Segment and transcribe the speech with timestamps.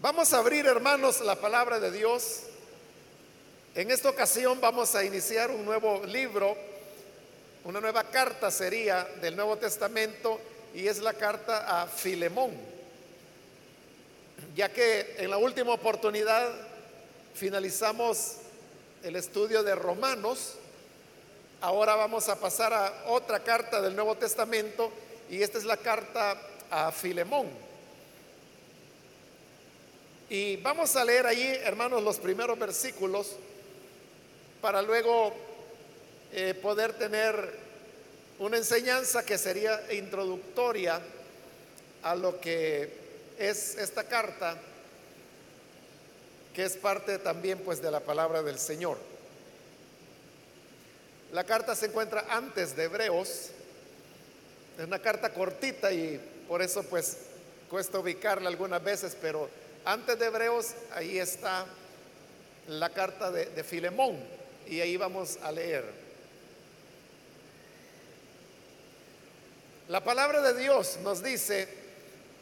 [0.00, 2.42] Vamos a abrir, hermanos, la palabra de Dios.
[3.74, 6.56] En esta ocasión vamos a iniciar un nuevo libro,
[7.64, 10.40] una nueva carta sería del Nuevo Testamento
[10.72, 12.52] y es la carta a Filemón.
[14.54, 16.48] Ya que en la última oportunidad
[17.34, 18.36] finalizamos
[19.02, 20.54] el estudio de Romanos,
[21.60, 24.92] ahora vamos a pasar a otra carta del Nuevo Testamento
[25.28, 26.40] y esta es la carta
[26.70, 27.67] a Filemón.
[30.30, 33.36] Y vamos a leer allí, hermanos, los primeros versículos
[34.60, 35.32] para luego
[36.32, 37.54] eh, poder tener
[38.38, 41.00] una enseñanza que sería introductoria
[42.02, 42.92] a lo que
[43.38, 44.58] es esta carta,
[46.54, 48.98] que es parte también pues de la palabra del Señor.
[51.32, 53.48] La carta se encuentra antes de Hebreos,
[54.78, 57.16] es una carta cortita y por eso pues
[57.70, 59.48] cuesta ubicarla algunas veces, pero
[59.88, 61.64] antes de Hebreos, ahí está
[62.66, 64.18] la carta de, Filemón
[64.68, 65.82] y ahí vamos a leer.
[69.88, 71.66] La palabra de Dios nos dice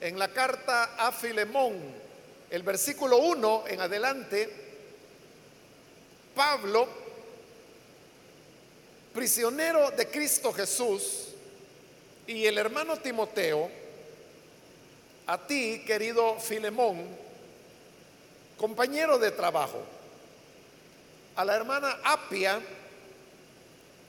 [0.00, 1.78] en la carta a Filemón,
[2.50, 4.50] el versículo 1 en adelante,
[6.34, 6.88] Pablo,
[9.14, 11.28] prisionero de Cristo Jesús,
[12.26, 13.70] y el hermano Timoteo,
[15.28, 17.25] a ti, querido Filemón,
[18.56, 19.82] compañero de trabajo,
[21.36, 22.60] a la hermana Apia,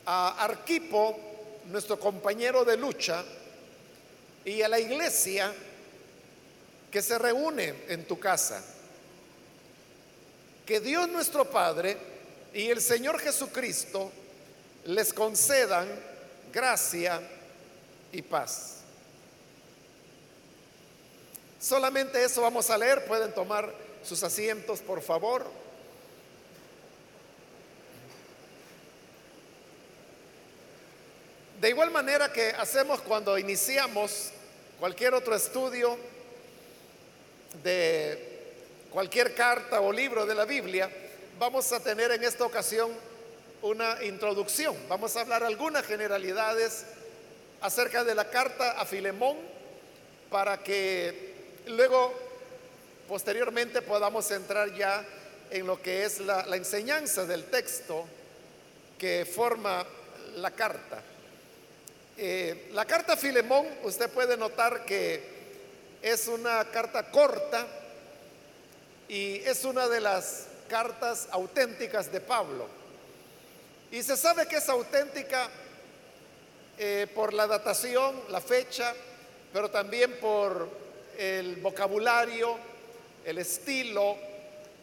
[0.06, 1.20] a Arquipo,
[1.66, 3.24] nuestro compañero de lucha,
[4.46, 5.54] y a la iglesia
[6.90, 8.64] que se reúne en tu casa.
[10.66, 11.98] Que Dios nuestro Padre
[12.54, 14.10] y el Señor Jesucristo
[14.86, 15.88] les concedan
[16.54, 17.20] gracia
[18.14, 18.78] y paz.
[21.60, 25.46] Solamente eso vamos a leer, pueden tomar sus asientos, por favor.
[31.60, 34.32] De igual manera que hacemos cuando iniciamos
[34.80, 35.98] cualquier otro estudio
[37.64, 38.54] de
[38.92, 40.90] cualquier carta o libro de la Biblia,
[41.38, 42.92] vamos a tener en esta ocasión
[43.62, 44.76] una introducción.
[44.88, 46.86] Vamos a hablar algunas generalidades
[47.60, 49.36] acerca de la carta a Filemón
[50.30, 52.27] para que luego
[53.08, 55.06] posteriormente podamos entrar ya
[55.50, 58.06] en lo que es la, enseñanza del texto
[58.98, 59.86] que forma
[60.36, 61.02] la carta.
[62.18, 65.38] Eh, la carta a Filemón, usted puede notar que
[66.02, 67.66] es una carta corta
[69.08, 72.68] y es una de las cartas auténticas de Pablo.
[73.92, 75.50] Y se sabe que es auténtica
[76.78, 78.94] eh, por la datación, la fecha,
[79.54, 80.68] pero también por
[81.18, 82.58] el vocabulario,
[83.28, 84.16] el estilo,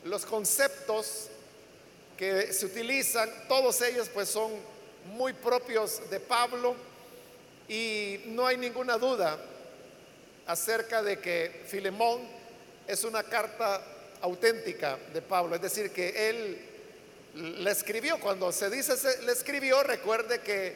[0.05, 1.29] los conceptos
[2.15, 4.53] que se utilizan, todos ellos pues son
[5.17, 6.77] muy propios de Pablo.
[7.67, 9.39] Y no hay ninguna duda
[10.47, 12.21] acerca de que Filemón
[12.87, 13.83] es una carta
[14.21, 16.59] auténtica de Pablo, es decir, que él
[17.63, 20.75] la escribió, cuando se dice se, le escribió, recuerde que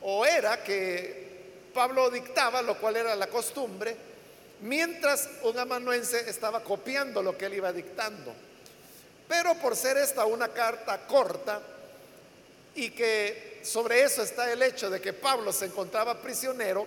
[0.00, 3.94] o era que Pablo dictaba, lo cual era la costumbre,
[4.62, 8.32] mientras un amanuense estaba copiando lo que él iba dictando.
[9.28, 11.60] Pero por ser esta una carta corta
[12.74, 16.86] y que sobre eso está el hecho de que Pablo se encontraba prisionero,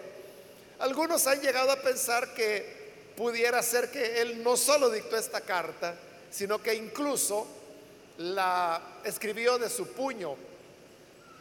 [0.79, 5.95] algunos han llegado a pensar que pudiera ser que él no solo dictó esta carta,
[6.31, 7.47] sino que incluso
[8.17, 10.35] la escribió de su puño.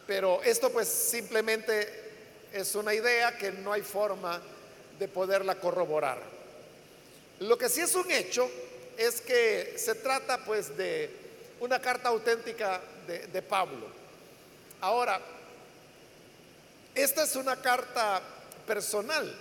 [0.07, 2.03] Pero esto pues simplemente
[2.53, 4.41] es una idea que no hay forma
[4.99, 6.19] de poderla corroborar.
[7.41, 8.49] Lo que sí es un hecho
[8.97, 11.11] es que se trata pues de
[11.61, 13.87] una carta auténtica de, Pablo.
[14.81, 15.21] Ahora,
[16.95, 18.23] esta es una carta
[18.67, 19.35] personal,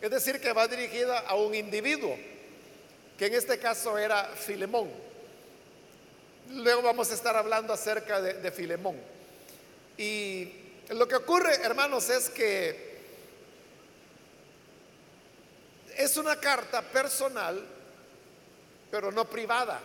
[0.00, 2.16] es decir, que va dirigida a un individuo,
[3.18, 4.90] que en este caso era Filemón.
[6.50, 8.96] Luego vamos a estar hablando acerca de Filemón.
[9.96, 10.52] Y
[10.90, 12.93] lo que ocurre, hermanos, es que
[15.96, 17.64] es una carta personal,
[18.90, 19.80] pero no privada,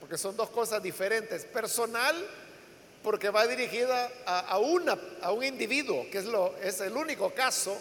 [0.00, 1.44] porque son dos cosas diferentes.
[1.44, 2.14] Personal,
[3.02, 7.76] porque va dirigida a, una, a un individuo, que es, lo, es el único caso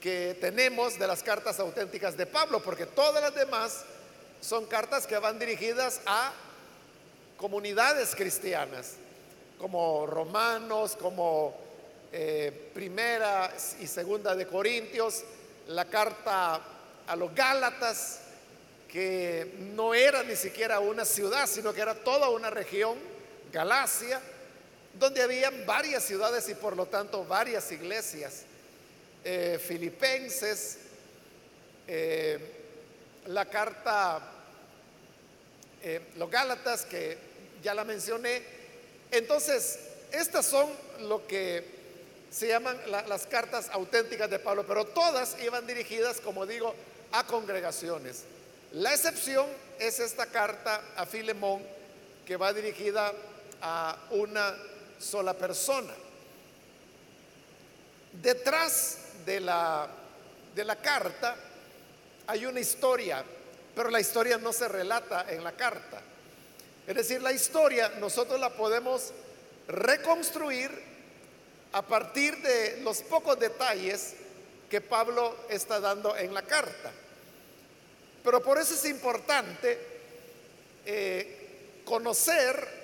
[0.00, 3.84] que tenemos de las cartas auténticas de Pablo, porque todas las demás
[4.40, 6.32] son cartas que van dirigidas a
[7.36, 8.94] comunidades cristianas,
[9.58, 11.56] como Romanos, como
[12.12, 15.24] eh, Primera y Segunda de Corintios,
[15.68, 16.60] la carta
[17.06, 18.20] a los Gálatas
[18.88, 22.98] que no era ni siquiera una ciudad, sino que era toda una región,
[23.52, 24.20] Galacia,
[24.94, 28.42] donde había varias ciudades y por lo tanto varias iglesias,
[29.24, 30.78] eh, filipenses,
[31.86, 32.38] eh,
[33.26, 34.22] la carta,
[35.82, 37.18] eh, los Gálatas, que
[37.62, 38.42] ya la mencioné.
[39.10, 39.78] Entonces,
[40.12, 40.70] estas son
[41.00, 41.77] lo que
[42.30, 46.74] se llaman las cartas auténticas de Pablo, pero todas iban dirigidas, como digo,
[47.12, 48.24] a congregaciones.
[48.72, 49.46] La excepción
[49.78, 51.62] es esta carta a Filemón
[52.26, 53.12] que va dirigida
[53.62, 54.54] a una
[54.98, 55.94] sola persona.
[58.12, 59.88] Detrás de la,
[60.54, 61.36] de la carta
[62.26, 63.24] hay una historia,
[63.74, 66.02] pero la historia no se relata en la carta.
[66.86, 69.12] Es decir, la historia nosotros la podemos
[69.66, 70.87] reconstruir
[71.72, 74.14] a partir de los pocos detalles
[74.70, 76.92] que Pablo está dando en la carta.
[78.22, 79.78] Pero por eso es importante
[80.84, 82.78] eh, conocer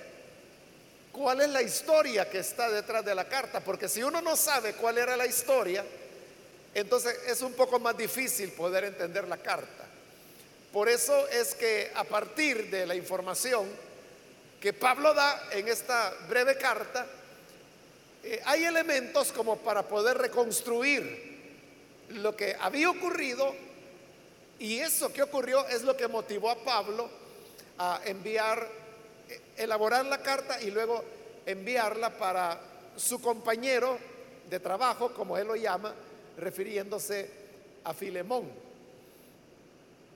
[1.11, 4.73] cuál es la historia que está detrás de la carta, porque si uno no sabe
[4.73, 5.85] cuál era la historia,
[6.73, 9.85] entonces es un poco más difícil poder entender la carta.
[10.73, 13.65] Por eso es que a partir de la información
[14.59, 17.05] que Pablo da en esta breve carta,
[18.27, 21.35] eh, hay elementos como para poder reconstruir
[22.09, 23.53] lo que había ocurrido
[24.57, 27.07] y eso que ocurrió es lo que motivó a Pablo
[27.77, 28.67] a enviar,
[29.29, 31.03] eh, elaborar la carta y luego
[31.45, 32.59] enviarla para
[32.95, 33.99] su compañero
[34.49, 35.93] de trabajo, como él lo llama,
[36.35, 37.29] refiriéndose
[37.83, 38.49] a Filemón.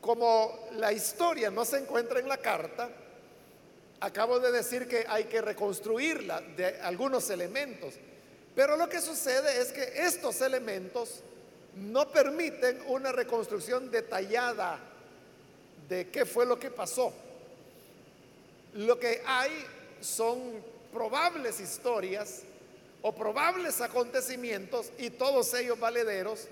[0.01, 2.89] Como la historia no se encuentra en la carta,
[3.99, 7.95] acabo de decir que hay que reconstruirla de algunos elementos,
[8.55, 11.21] pero lo que sucede es que estos elementos
[11.75, 14.79] no permiten una reconstrucción detallada
[15.87, 17.13] de qué fue lo que pasó.
[18.75, 19.65] Lo que hay
[20.01, 20.39] son
[20.93, 22.41] probables historias
[23.01, 26.47] o probables acontecimientos y todos ellos valederos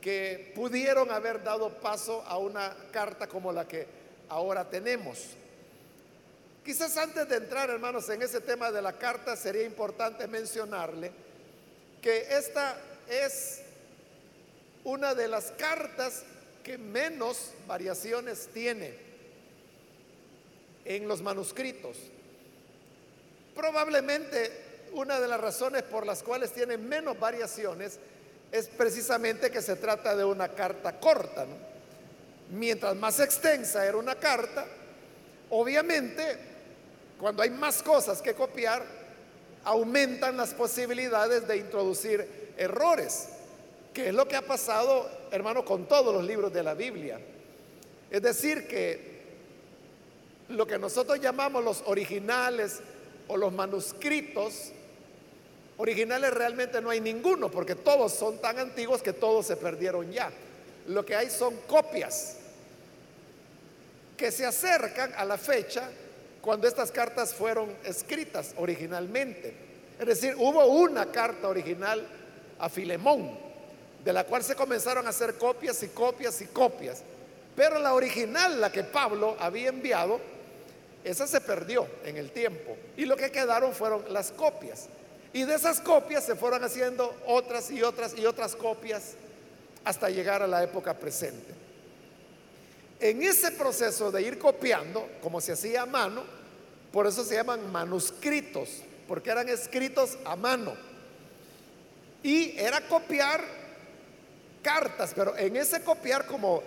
[0.00, 3.86] que pudieron haber dado paso a una carta como la que
[4.28, 5.18] ahora tenemos.
[6.68, 11.10] Quizás antes de entrar, hermanos, en ese tema de la carta, sería importante mencionarle
[12.02, 12.76] que esta
[13.08, 13.62] es
[14.84, 16.24] una de las cartas
[16.62, 18.92] que menos variaciones tiene
[20.84, 21.96] en los manuscritos.
[23.54, 24.52] Probablemente
[24.92, 27.98] una de las razones por las cuales tiene menos variaciones
[28.52, 31.46] es precisamente que se trata de una carta corta.
[32.50, 34.66] Mientras más extensa era una carta,
[35.48, 36.57] obviamente
[37.18, 38.84] cuando hay más cosas que copiar,
[39.64, 43.28] aumentan las posibilidades de introducir errores
[43.98, 47.18] que es lo que ha pasado, hermano, con todos los libros de la Biblia.
[48.08, 49.18] Es decir, que
[50.50, 52.78] lo que nosotros llamamos los originales
[53.26, 54.70] o los manuscritos,
[55.78, 60.30] originales realmente no hay ninguno, porque todos son tan antiguos que todos se perdieron ya.
[60.86, 62.36] Lo que hay son copias
[64.16, 65.90] que se acercan a la fecha
[66.48, 69.52] cuando estas cartas fueron escritas originalmente.
[70.00, 72.08] Es decir, hubo una carta original
[72.58, 73.38] a Filemón,
[74.02, 77.02] de la cual se comenzaron a hacer copias y copias y copias.
[77.54, 80.20] Pero la original, la que Pablo había enviado,
[81.04, 82.78] esa se perdió en el tiempo.
[82.96, 84.88] Y lo que quedaron fueron las copias.
[85.34, 89.16] Y de esas copias se fueron haciendo otras y otras y otras copias
[89.84, 91.52] hasta llegar a la época presente.
[93.00, 96.37] En ese proceso de ir copiando, como se hacía a mano,
[96.92, 100.74] por eso se llaman manuscritos, porque eran escritos a mano.
[102.22, 103.42] Y era copiar
[104.62, 106.62] cartas, pero en ese copiar como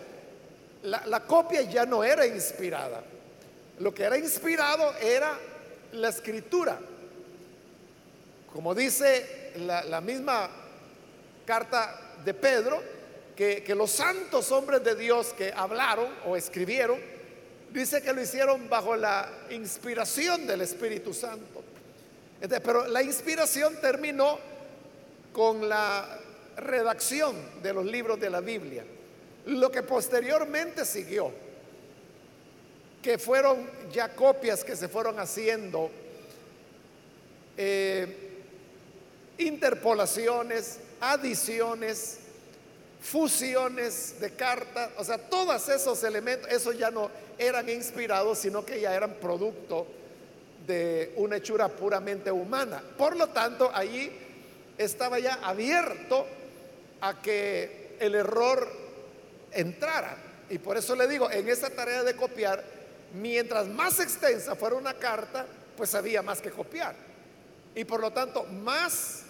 [0.83, 3.03] la, copia ya no era inspirada.
[3.79, 5.37] Lo que era inspirado era
[5.93, 6.79] la escritura.
[8.51, 10.49] Como dice la, misma
[11.45, 12.81] carta de Pedro,
[13.35, 16.99] que, los santos hombres de Dios que hablaron o escribieron,
[17.73, 21.63] dice que lo hicieron bajo la inspiración del Espíritu Santo.
[22.63, 24.39] pero la inspiración terminó
[25.31, 26.19] con la
[26.57, 28.83] redacción de los libros de la Biblia.
[29.45, 31.31] Lo que posteriormente siguió,
[33.01, 35.89] que fueron ya copias que se fueron haciendo,
[37.57, 38.29] eh,
[39.37, 42.19] interpolaciones, adiciones,
[43.01, 48.79] fusiones de cartas, o sea, todos esos elementos, esos ya no eran inspirados, sino que
[48.79, 49.87] ya eran producto
[50.67, 52.81] de una hechura puramente humana.
[52.97, 54.11] Por lo tanto, allí
[54.77, 56.27] estaba ya abierto
[57.01, 58.69] a que el error
[59.51, 60.17] entrara.
[60.49, 62.63] Y por eso le digo, en esa tarea de copiar,
[63.15, 66.95] mientras más extensa fuera una carta, pues había más que copiar.
[67.73, 69.23] Y por lo tanto, más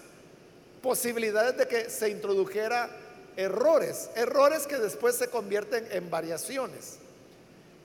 [0.82, 2.90] posibilidades de que se introdujera
[3.38, 6.98] errores, errores que después se convierten en variaciones.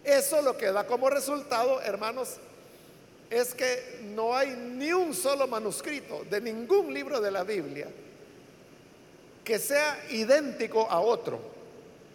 [0.04, 2.36] Eso lo que da como resultado, hermanos,
[3.30, 7.88] es que no hay ni un solo manuscrito de ningún libro de la Biblia
[9.44, 11.40] que sea idéntico a otro.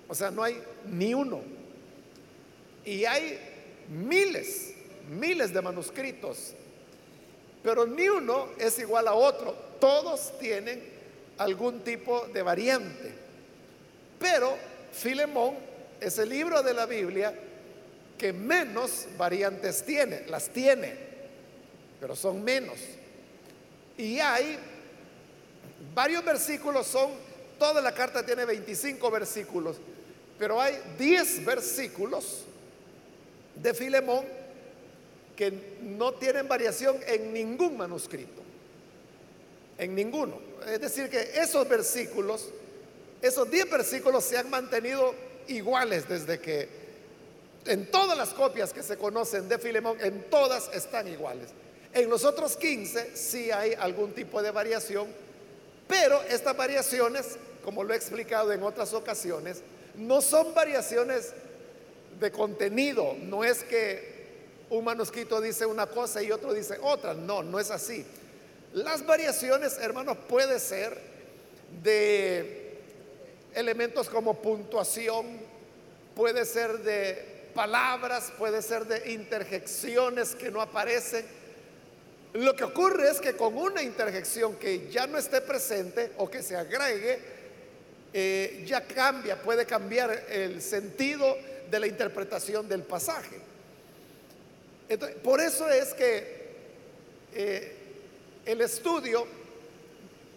[0.08, 1.42] O sea, no hay ni uno.
[2.84, 3.40] Y hay
[3.90, 4.74] miles,
[5.10, 6.54] miles de manuscritos,
[7.64, 9.54] pero ni uno es igual a otro.
[9.80, 10.84] Todos tienen
[11.38, 13.21] algún tipo de variante.
[14.22, 14.56] Pero
[14.94, 15.56] Filemón
[16.00, 17.34] es el libro de la Biblia
[18.18, 20.28] que menos variantes tiene.
[20.28, 20.96] Las tiene,
[22.00, 22.78] pero son menos.
[23.98, 24.58] Y hay
[25.94, 27.12] varios versículos, son,
[27.58, 29.78] toda la carta tiene 25 versículos,
[30.38, 32.44] pero hay 10 versículos
[33.56, 34.26] de Filemón
[35.36, 35.52] que
[35.82, 38.42] no tienen variación en ningún manuscrito.
[39.78, 40.40] En ninguno.
[40.68, 42.50] Es decir, que esos versículos,
[43.22, 45.14] esos 10 versículos se han mantenido
[45.48, 46.82] iguales desde que
[47.66, 51.50] en todas las copias que se conocen de Filemón, en todas están iguales.
[51.94, 55.08] En los otros 15 sí hay algún tipo de variación,
[55.88, 59.62] pero estas variaciones, como lo he explicado en otras ocasiones,
[59.96, 61.34] no son variaciones
[62.20, 64.12] de contenido, no es que
[64.70, 68.06] un manuscrito dice una cosa y otro dice otra, no, no es así.
[68.74, 70.98] Las variaciones, hermanos, puede ser
[71.84, 72.61] de
[73.54, 75.40] elementos como puntuación,
[76.16, 81.26] puede ser de palabras, puede ser de interjecciones que no aparecen.
[82.34, 86.42] Lo que ocurre es que con una interjección que ya no esté presente o que
[86.42, 87.20] se agregue,
[88.14, 91.38] eh, ya cambia, puede cambiar el sentido
[91.70, 93.40] de la interpretación del pasaje.
[95.24, 96.42] por eso es que
[97.34, 97.76] eh,
[98.46, 99.26] el estudio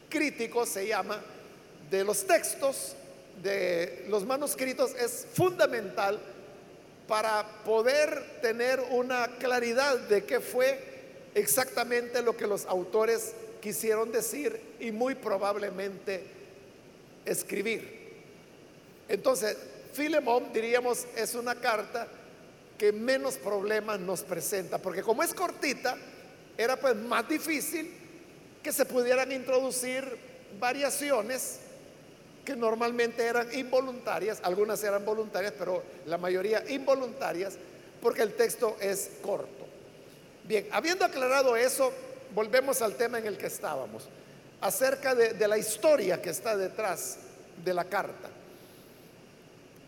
[0.08, 1.20] crítico se llama
[1.90, 2.94] de los textos,
[3.42, 6.20] de los manuscritos, es fundamental
[7.06, 10.78] para poder tener una claridad de qué fue
[11.34, 16.24] exactamente lo que los autores quisieron decir y muy probablemente
[17.24, 18.04] escribir.
[19.08, 19.56] Entonces,
[19.92, 22.08] Filemón, diríamos, es una carta
[22.78, 25.96] que menos problemas nos presenta, porque como es cortita,
[26.56, 27.90] era pues más difícil
[28.62, 30.04] que se pudieran introducir
[30.58, 31.60] variaciones
[32.44, 37.54] que normalmente eran involuntarias, algunas eran voluntarias, pero la mayoría involuntarias,
[38.02, 39.64] porque el texto es corto.
[40.44, 41.90] Bien, habiendo aclarado eso,
[42.34, 44.08] volvemos al tema en el que estábamos,
[44.60, 47.18] acerca de, la historia que está detrás
[47.64, 48.28] de la carta.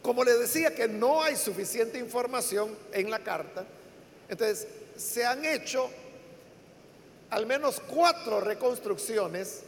[0.03, 3.65] Como le decía que no hay suficiente información en la carta,
[4.29, 5.91] entonces se han hecho
[7.31, 9.63] al menos cuatro reconstrucciones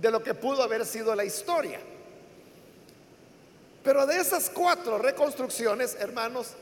[0.00, 1.80] de lo que pudo haber sido la historia.
[3.84, 6.52] Pero de esas cuatro reconstrucciones, hermanos,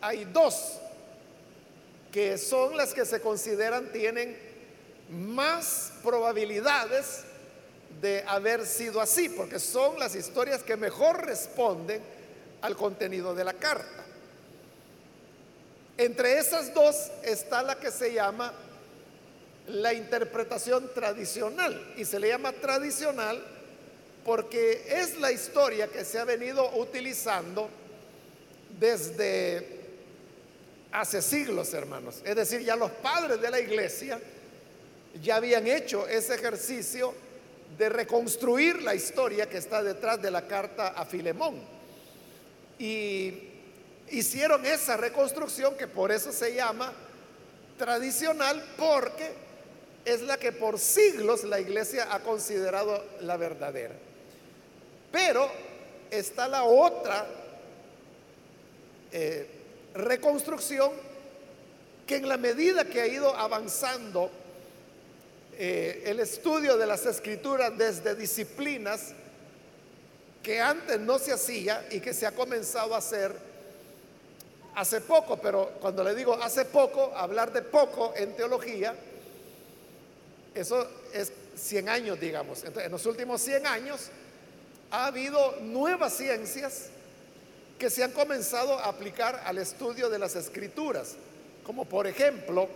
[0.00, 0.78] hay dos
[2.12, 4.38] que son las que se consideran tienen
[5.10, 7.24] más probabilidades
[8.00, 12.00] de haber sido así, porque son las historias que mejor responden
[12.60, 14.04] al contenido de la carta.
[15.98, 18.52] Entre esas dos está la que se llama
[19.66, 23.42] la interpretación tradicional, y se le llama tradicional
[24.24, 27.68] porque es la historia que se ha venido utilizando
[28.78, 29.80] desde
[30.92, 32.20] hace siglos, hermanos.
[32.24, 34.20] Es decir, ya los padres de la iglesia
[35.20, 37.14] ya habían hecho ese ejercicio
[37.76, 41.60] de reconstruir la historia que está detrás de la carta a Filemón.
[42.78, 43.48] Y
[44.10, 46.92] hicieron esa reconstrucción que por eso se llama
[47.78, 49.32] tradicional, porque
[50.04, 53.94] es la que por siglos la iglesia ha considerado la verdadera.
[55.12, 55.48] Pero
[56.10, 57.26] está la otra
[59.12, 59.46] eh,
[59.94, 60.90] reconstrucción
[62.06, 64.30] que en la medida que ha ido avanzando
[65.58, 69.12] eh, el estudio de las escrituras desde disciplinas
[70.42, 73.32] que antes no se hacía y que se ha comenzado a hacer
[74.74, 78.94] hace poco, pero cuando le digo hace poco, hablar de poco en teología,
[80.54, 82.58] eso es 100 años, digamos.
[82.60, 84.10] Entonces, en los últimos 100 años
[84.92, 86.88] ha habido nuevas ciencias
[87.78, 91.14] que se han comenzado a aplicar al estudio de las escrituras,
[91.64, 92.68] como por ejemplo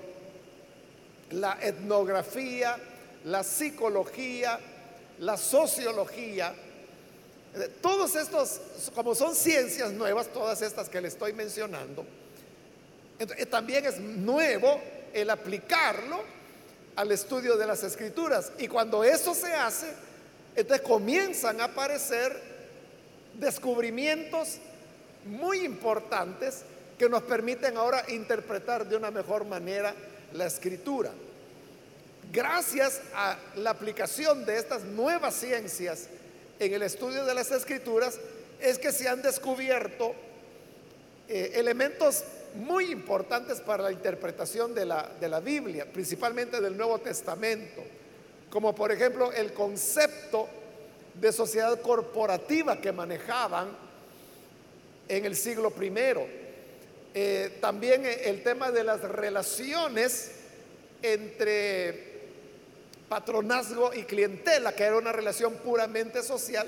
[1.30, 2.78] la etnografía,
[3.24, 4.58] la psicología,
[5.18, 6.54] la sociología,
[7.80, 8.60] Todos estos,
[8.94, 12.04] como son ciencias nuevas, todas estas que le estoy mencionando,
[13.50, 14.80] también es nuevo
[15.12, 16.22] el aplicarlo
[16.96, 18.52] al estudio de las escrituras.
[18.58, 20.05] Y cuando eso se hace,
[20.56, 22.40] entonces comienzan a aparecer
[23.34, 24.58] descubrimientos
[25.26, 26.62] muy importantes
[26.98, 29.94] que nos permiten ahora interpretar de una mejor manera
[30.32, 31.10] la escritura.
[32.32, 36.08] Gracias a la aplicación de estas nuevas ciencias
[36.58, 38.18] en el estudio de las escrituras,
[38.60, 40.14] es que se han descubierto
[41.28, 46.98] eh, elementos muy importantes para la interpretación de la, de la Biblia, principalmente del Nuevo
[46.98, 47.82] Testamento,
[48.56, 50.48] como por ejemplo el concepto
[51.12, 53.68] de sociedad corporativa que manejaban
[55.06, 56.26] en el siglo primero.
[57.12, 60.30] Eh, también el tema de las relaciones
[61.02, 62.22] entre
[63.10, 66.66] patronazgo y clientela, que era una relación puramente social,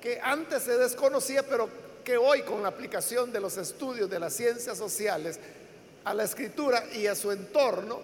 [0.00, 1.68] que antes se desconocía, pero
[2.02, 5.38] que hoy con la aplicación de los estudios de las ciencias sociales
[6.02, 8.00] a la escritura y a su entorno,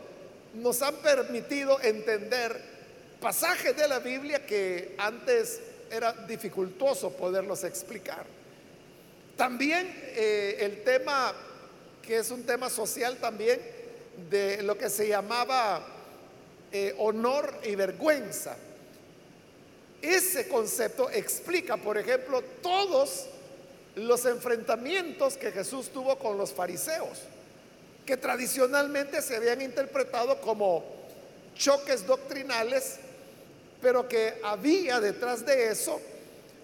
[0.54, 2.77] nos han permitido entender
[3.20, 5.60] pasajes de la Biblia que antes
[5.90, 8.24] era dificultoso poderlos explicar.
[9.36, 11.32] También eh, el tema,
[12.02, 13.60] que es un tema social también,
[14.30, 15.86] de lo que se llamaba
[16.72, 18.56] eh, honor y vergüenza.
[20.02, 23.26] Ese concepto explica, por ejemplo, todos
[23.94, 27.20] los enfrentamientos que Jesús tuvo con los fariseos,
[28.06, 30.84] que tradicionalmente se habían interpretado como
[31.56, 32.98] choques doctrinales,
[33.80, 36.00] pero que había detrás de eso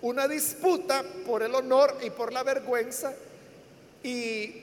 [0.02, 3.14] una disputa por el honor y por la vergüenza,
[4.02, 4.62] y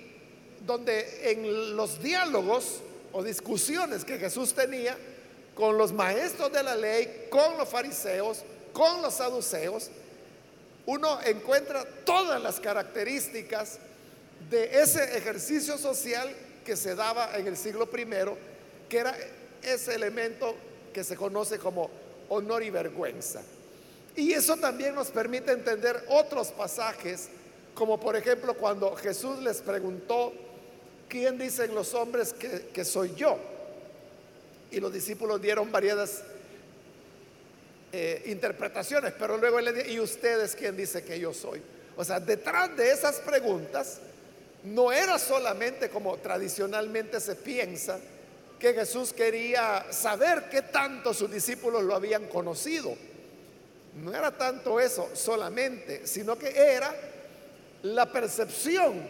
[0.65, 2.81] donde en los diálogos
[3.11, 4.95] o discusiones que Jesús tenía
[5.55, 9.89] con los maestros de la ley, con los fariseos, con los saduceos,
[10.85, 13.79] uno encuentra todas las características
[14.49, 16.33] de ese ejercicio social
[16.65, 18.37] que se daba en el siglo primero,
[18.89, 19.15] que era
[19.61, 20.55] ese elemento
[20.93, 21.89] que se conoce como
[22.31, 23.41] honor y vergüenza.
[24.15, 27.27] Y eso también nos permite entender otros pasajes,
[27.75, 30.33] como por ejemplo cuando Jesús les preguntó,
[31.09, 33.37] ¿quién dicen los hombres que, soy yo?
[34.71, 36.23] Y los discípulos dieron variadas
[37.91, 41.61] eh, interpretaciones, pero luego él le dice, ¿y ustedes quién dice que yo soy?
[41.97, 43.99] O sea, detrás de esas preguntas
[44.63, 47.99] no era solamente como tradicionalmente se piensa,
[48.61, 52.95] que Jesús quería saber qué tanto sus discípulos lo habían conocido.
[53.95, 56.93] No era tanto eso solamente, sino que era
[57.81, 59.01] la percepción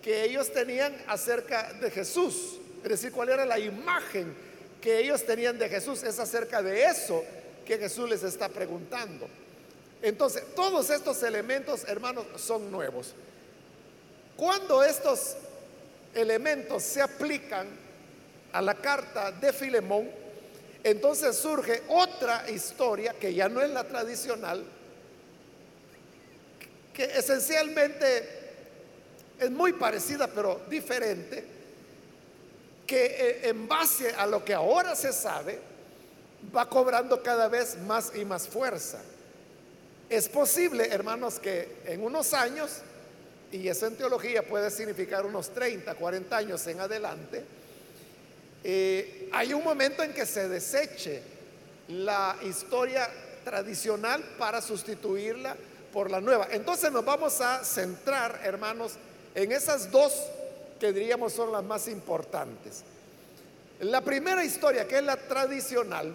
[0.00, 2.58] que ellos tenían acerca de Jesús.
[2.82, 4.34] Es decir, cuál era la imagen
[4.80, 6.02] que ellos tenían de Jesús.
[6.02, 7.22] Es acerca de eso
[7.66, 9.28] que Jesús les está preguntando.
[10.00, 13.14] Entonces, todos estos elementos, hermanos, son nuevos.
[14.36, 15.36] Cuando estos
[16.14, 17.85] elementos se aplican
[18.56, 20.08] a la carta de Filemón,
[20.82, 24.64] entonces surge otra historia que ya no es la tradicional,
[26.94, 28.46] que esencialmente
[29.38, 31.44] es muy parecida pero diferente,
[32.86, 35.58] que eh, en base a lo que ahora se sabe,
[36.56, 39.02] va cobrando cada vez más y más fuerza.
[40.08, 42.80] Es posible, hermanos, que en unos años,
[43.52, 47.44] y eso en teología puede significar unos 30, 40 años en adelante,
[48.68, 51.22] eh, hay un momento en que se deseche
[51.86, 53.08] la historia
[53.44, 55.56] tradicional para sustituirla
[55.92, 56.48] por la nueva.
[56.50, 58.94] Entonces nos vamos a centrar, hermanos,
[59.36, 60.20] en esas dos
[60.80, 62.82] que diríamos son las más importantes.
[63.78, 66.12] La primera historia, que es la tradicional,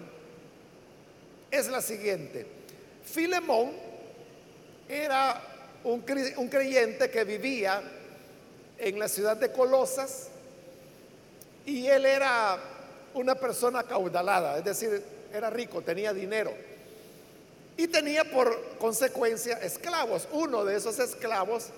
[1.50, 2.46] es la siguiente.
[3.02, 3.72] Filemón
[4.90, 5.40] era
[5.84, 7.82] un, creyente que vivía
[8.76, 10.28] en la ciudad de Colosas
[11.66, 12.58] y él era
[13.14, 16.52] una persona caudalada, es decir, era rico, tenía dinero
[17.76, 20.28] y tenía por consecuencia esclavos.
[20.32, 21.68] Uno de esos esclavos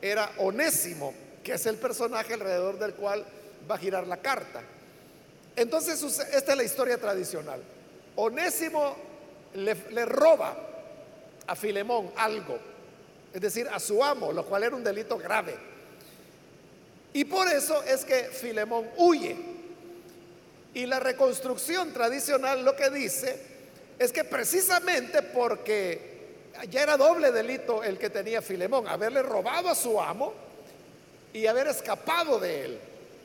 [0.00, 3.24] era Onésimo, que es el personaje alrededor del cual
[3.70, 4.62] va a girar la carta.
[5.56, 7.60] Entonces, esta es la historia tradicional.
[8.16, 8.96] Onésimo
[9.54, 10.56] le, roba
[11.46, 12.58] a Filemón algo,
[13.32, 15.73] es decir, a su amo, lo cual era un delito grave.
[17.14, 19.36] Y por eso es que Filemón huye.
[20.74, 23.38] Y la reconstrucción tradicional lo que dice
[23.98, 26.14] es que precisamente porque
[26.68, 30.34] ya era doble delito el que tenía Filemón, haberle robado a su amo
[31.32, 32.80] y haber escapado de él,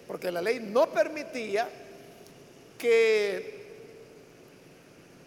[0.07, 1.67] porque la ley no permitía
[2.77, 3.59] que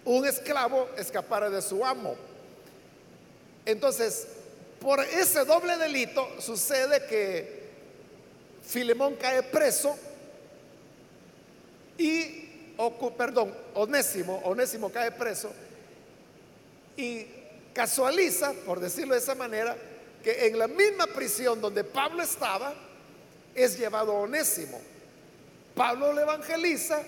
[0.05, 2.15] un esclavo escapara de su amo.
[3.67, 4.29] Entonces,
[4.81, 7.63] por ese doble delito sucede que
[8.65, 9.97] Filemón cae preso
[11.99, 12.75] y,
[13.17, 15.53] perdón, Onésimo, Onésimo cae preso
[16.97, 17.27] y
[17.73, 19.77] casualiza, por decirlo de esa manera,
[20.23, 22.75] que en la misma prisión donde Pablo estaba,
[23.55, 24.81] es llevado Onésimo.
[25.75, 27.03] Pablo le evangeliza,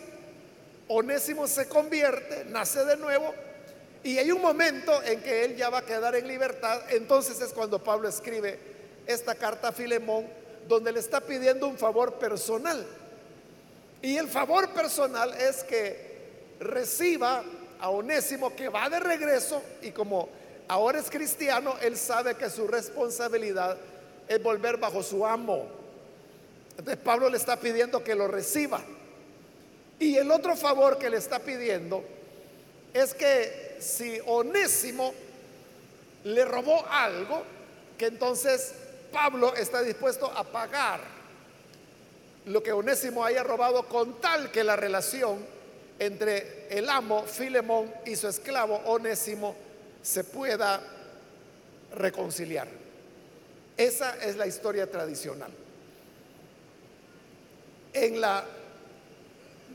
[0.88, 3.34] Onésimo se convierte, nace de nuevo,
[4.02, 6.82] y hay un momento en que él ya va a quedar en libertad.
[6.90, 8.58] Entonces es cuando Pablo escribe
[9.06, 10.26] esta carta a Filemón,
[10.68, 12.84] donde le está pidiendo un favor personal.
[14.02, 16.14] Y el favor personal es que
[16.60, 17.42] reciba
[17.80, 20.28] a Onésimo que va de regreso y como
[20.68, 23.76] ahora es cristiano, él sabe que su responsabilidad
[24.28, 25.66] es volver bajo su amo.
[26.70, 28.80] Entonces Pablo le está pidiendo que lo reciba.
[29.98, 32.02] Y el otro favor que le está pidiendo
[32.92, 35.14] es que si Onésimo
[36.24, 37.42] le robó algo,
[37.96, 38.74] que entonces
[39.14, 41.00] Pablo está dispuesto a pagar
[42.46, 45.38] lo que Onésimo haya robado con tal que la relación
[46.00, 49.54] entre el amo Filemón y su esclavo Onésimo
[50.02, 50.80] se pueda
[51.94, 52.66] reconciliar.
[53.76, 55.52] Esa es la historia tradicional.
[57.92, 58.44] En la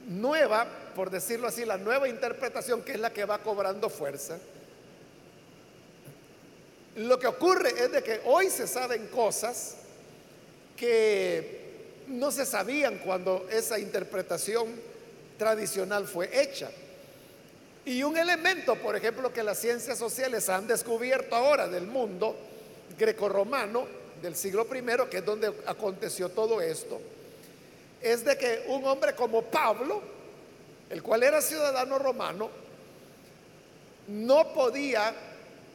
[0.10, 4.38] nueva, por decirlo así, la nueva interpretación que es la que va cobrando fuerza,
[7.00, 9.76] lo que ocurre es de que hoy se saben cosas
[10.76, 14.68] que no se sabían cuando esa interpretación
[15.38, 16.70] tradicional fue hecha.
[17.86, 22.36] Y un elemento, por ejemplo, que las ciencias sociales han descubierto ahora del mundo
[22.98, 23.88] grecorromano
[24.22, 27.00] del siglo I, que es donde aconteció todo esto,
[28.02, 30.02] es de que un hombre como Pablo,
[30.90, 32.50] el cual era ciudadano romano,
[34.10, 35.29] no podía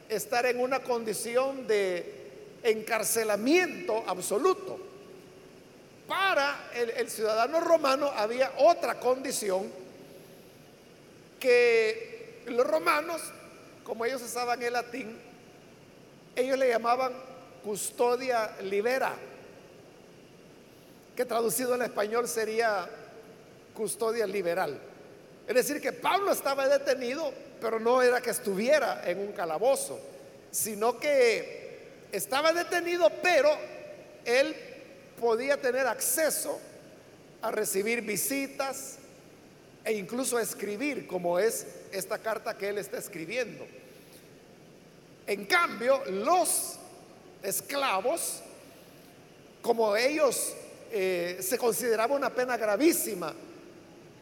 [0.09, 2.25] estar en una condición de
[2.63, 4.79] encarcelamiento absoluto.
[6.07, 9.71] Para el, ciudadano romano había otra condición
[11.39, 13.21] que los romanos,
[13.83, 15.17] como ellos usaban el latín,
[16.35, 17.13] ellos le llamaban
[17.63, 19.15] custodia libera,
[21.15, 22.87] que traducido al español sería
[23.73, 24.79] custodia liberal.
[25.47, 27.31] Es decir, que Pablo estaba detenido
[27.65, 29.99] pero no era que estuviera en un calabozo,
[30.51, 31.79] sino que
[32.11, 33.49] estaba detenido, pero
[34.23, 34.55] él
[35.19, 36.59] podía tener acceso
[37.41, 38.97] a recibir visitas
[39.83, 43.65] e incluso a escribir, como es esta carta que él está escribiendo.
[45.25, 46.75] En cambio, los
[47.41, 48.41] esclavos,
[49.63, 50.53] como ellos
[50.91, 53.33] eh, se consideraba una pena gravísima,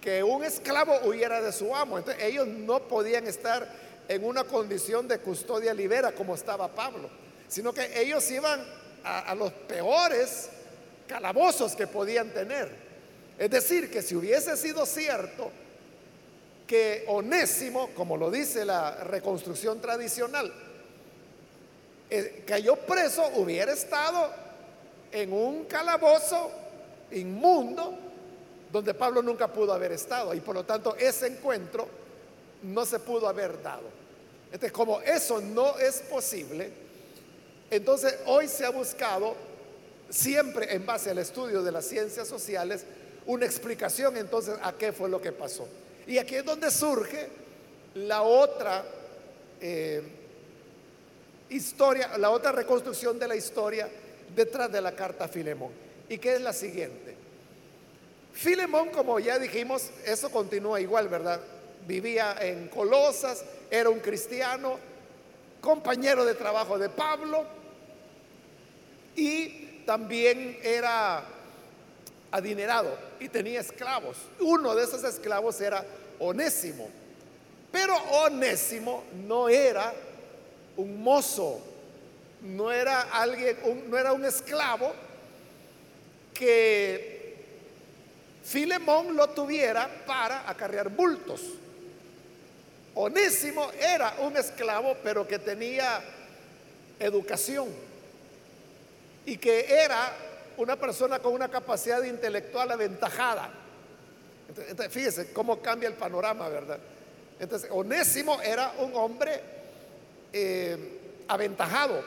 [0.03, 1.97] que un esclavo huyera de su amo.
[1.97, 3.65] Entonces ellos no podían estar
[4.09, 7.09] en una condición de custodia libera como estaba Pablo,
[7.47, 8.61] sino que ellos iban
[9.05, 10.49] a, los peores
[11.07, 12.69] calabozos que podían tener.
[13.39, 15.49] Es decir, que si hubiese sido cierto
[16.67, 20.53] que Onésimo, como lo dice la reconstrucción tradicional,
[22.09, 24.29] eh, cayó preso, hubiera estado
[25.13, 26.51] en un calabozo
[27.11, 27.97] inmundo
[28.73, 31.87] donde Pablo nunca pudo haber estado y por lo tanto ese encuentro
[32.63, 33.83] no se pudo haber dado.
[34.47, 36.71] Entonces, como eso no es posible,
[37.69, 39.35] entonces hoy se ha buscado,
[40.09, 42.83] siempre en base al estudio de las ciencias sociales,
[43.27, 45.67] una explicación entonces a qué fue lo que pasó.
[46.07, 47.29] Y aquí es donde surge
[47.93, 48.83] la otra
[49.61, 50.01] eh,
[51.49, 53.87] historia, la otra reconstrucción de la historia
[54.35, 55.71] detrás de la carta a Filemón,
[56.09, 57.22] y que es la siguiente.
[58.33, 61.39] Filemón, como ya dijimos, eso continúa igual, ¿verdad?
[61.87, 64.77] Vivía en Colosas, era un cristiano,
[65.61, 67.45] compañero de trabajo de Pablo
[69.15, 71.23] y también era
[72.31, 74.17] adinerado y tenía esclavos.
[74.39, 75.85] Uno de esos esclavos era
[76.19, 76.89] Onésimo.
[77.71, 79.93] Pero Onésimo no era
[80.75, 81.59] un mozo,
[82.41, 84.91] no era alguien, no era un esclavo
[86.33, 87.12] que
[88.43, 91.41] Filemón lo tuviera para acarrear bultos.
[92.95, 96.01] Onésimo era un esclavo, pero que tenía
[96.99, 97.69] educación
[99.25, 100.13] y que era
[100.57, 103.49] una persona con una capacidad intelectual aventajada.
[104.49, 106.77] Entonces, fíjese cómo cambia el panorama, ¿verdad?
[107.39, 109.41] Entonces, Onésimo era un hombre
[110.33, 112.03] eh, aventajado.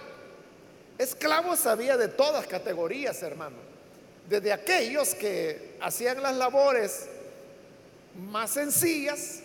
[0.99, 3.76] Esclavo sabía de todas categorías, hermano
[4.29, 7.07] desde aquellos que hacían las labores
[8.31, 9.41] más sencillas,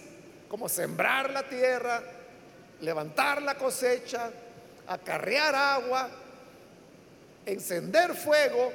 [0.49, 2.01] como sembrar la tierra,
[2.81, 4.31] levantar la cosecha,
[4.87, 6.09] acarrear agua,
[7.45, 8.71] encender fuego.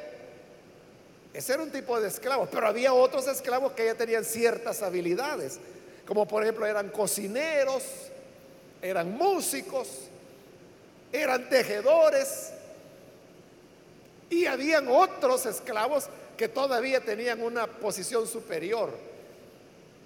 [1.33, 5.59] Ese era un tipo de esclavo, pero había otros esclavos que ya tenían ciertas habilidades,
[6.07, 7.83] como por ejemplo eran cocineros,
[8.81, 9.88] eran músicos,
[11.12, 12.53] eran tejedores,
[14.29, 18.91] y habían otros esclavos que todavía tenían una posición superior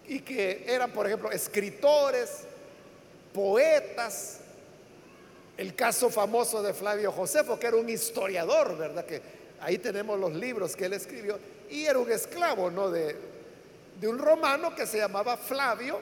[0.07, 2.41] y que eran, por ejemplo, escritores,
[3.33, 4.39] poetas.
[5.57, 9.05] El caso famoso de Flavio Josefo, que era un historiador, ¿verdad?
[9.05, 9.21] Que
[9.61, 11.39] ahí tenemos los libros que él escribió.
[11.69, 12.91] Y era un esclavo, ¿no?
[12.91, 13.15] De,
[14.01, 16.01] de un romano que se llamaba Flavio.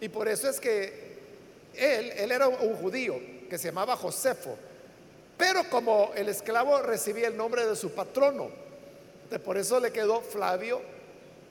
[0.00, 1.16] Y por eso es que
[1.74, 3.18] él, él era un judío
[3.50, 4.56] que se llamaba Josefo.
[5.36, 8.48] Pero como el esclavo recibía el nombre de su patrono,
[9.44, 10.80] por eso le quedó Flavio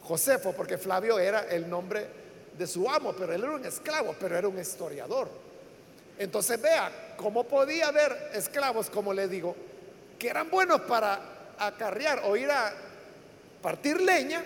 [0.02, 2.08] Josefo, porque Flavio era el nombre
[2.58, 5.28] de su amo, pero él era un esclavo, pero era un historiador.
[6.18, 9.56] Entonces vea cómo podía haber esclavos, como le digo,
[10.18, 11.20] que eran buenos para
[11.58, 12.74] acarrear o ir a
[13.62, 14.44] partir leña,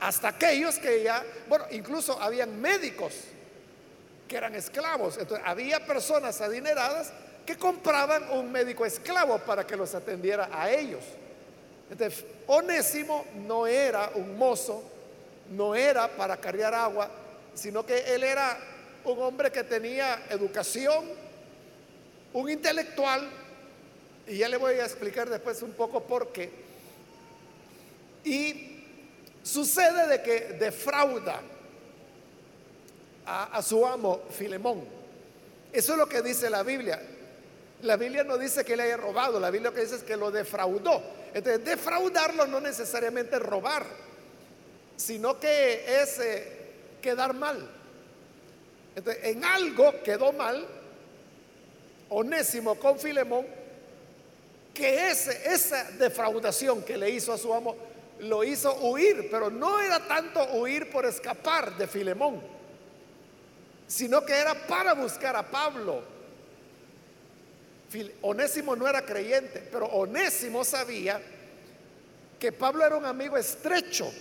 [0.00, 3.14] hasta aquellos que ya, bueno, incluso habían médicos
[4.26, 5.18] que eran esclavos.
[5.18, 7.12] Entonces había personas adineradas
[7.46, 11.04] que compraban un médico esclavo para que los atendiera a ellos.
[11.88, 14.82] Entonces, Onésimo no era un mozo,
[15.50, 17.08] no era para cargar agua,
[17.54, 18.58] sino que él era
[19.04, 21.04] un hombre que tenía educación,
[22.32, 23.30] un intelectual,
[24.26, 26.50] y ya le voy a explicar después un poco por qué.
[28.24, 28.82] Y
[29.44, 31.40] sucede de que defrauda
[33.24, 34.84] a, a su amo Filemón.
[35.72, 37.00] Eso es lo que dice la Biblia.
[37.82, 40.16] La Biblia no dice que le haya robado, la Biblia lo que dice es que
[40.16, 41.02] lo defraudó.
[41.34, 43.84] Entonces, defraudarlo no necesariamente robar,
[44.96, 46.52] sino que es eh,
[47.02, 47.68] quedar mal.
[48.94, 50.66] Entonces, en algo quedó mal,
[52.08, 53.46] Onésimo con Filemón,
[54.72, 57.76] que esa defraudación que le hizo a su amo
[58.20, 62.40] lo hizo huir, pero no era tanto huir por escapar de Filemón,
[63.86, 66.15] sino que era para buscar a Pablo
[68.22, 71.20] Onésimo no era creyente, pero Onésimo sabía
[72.38, 74.12] que Pablo era un amigo estrecho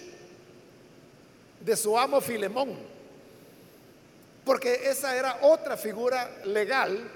[1.60, 2.78] de su amo Filemón,
[4.46, 7.12] porque esa era otra figura legal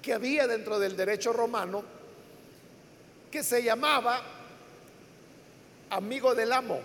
[0.00, 1.82] que había dentro del derecho romano
[3.30, 4.22] que se llamaba
[5.90, 6.80] amigo del amo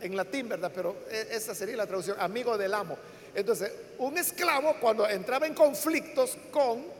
[0.00, 0.70] en latín, ¿verdad?
[0.74, 2.96] Pero e, esa sería la traducción, amigo del amo.
[3.34, 6.97] Entonces, un esclavo cuando entraba en conflictos con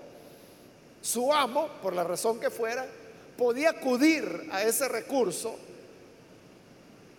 [1.00, 2.86] su amo, por la razón que fuera,
[3.36, 5.56] podía acudir a ese recurso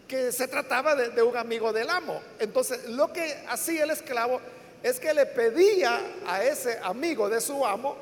[0.08, 2.20] que se trataba de, un amigo del amo.
[2.40, 4.42] Entonces, lo que hacía el esclavo
[4.82, 7.96] es que le pedía a ese amigo de su amo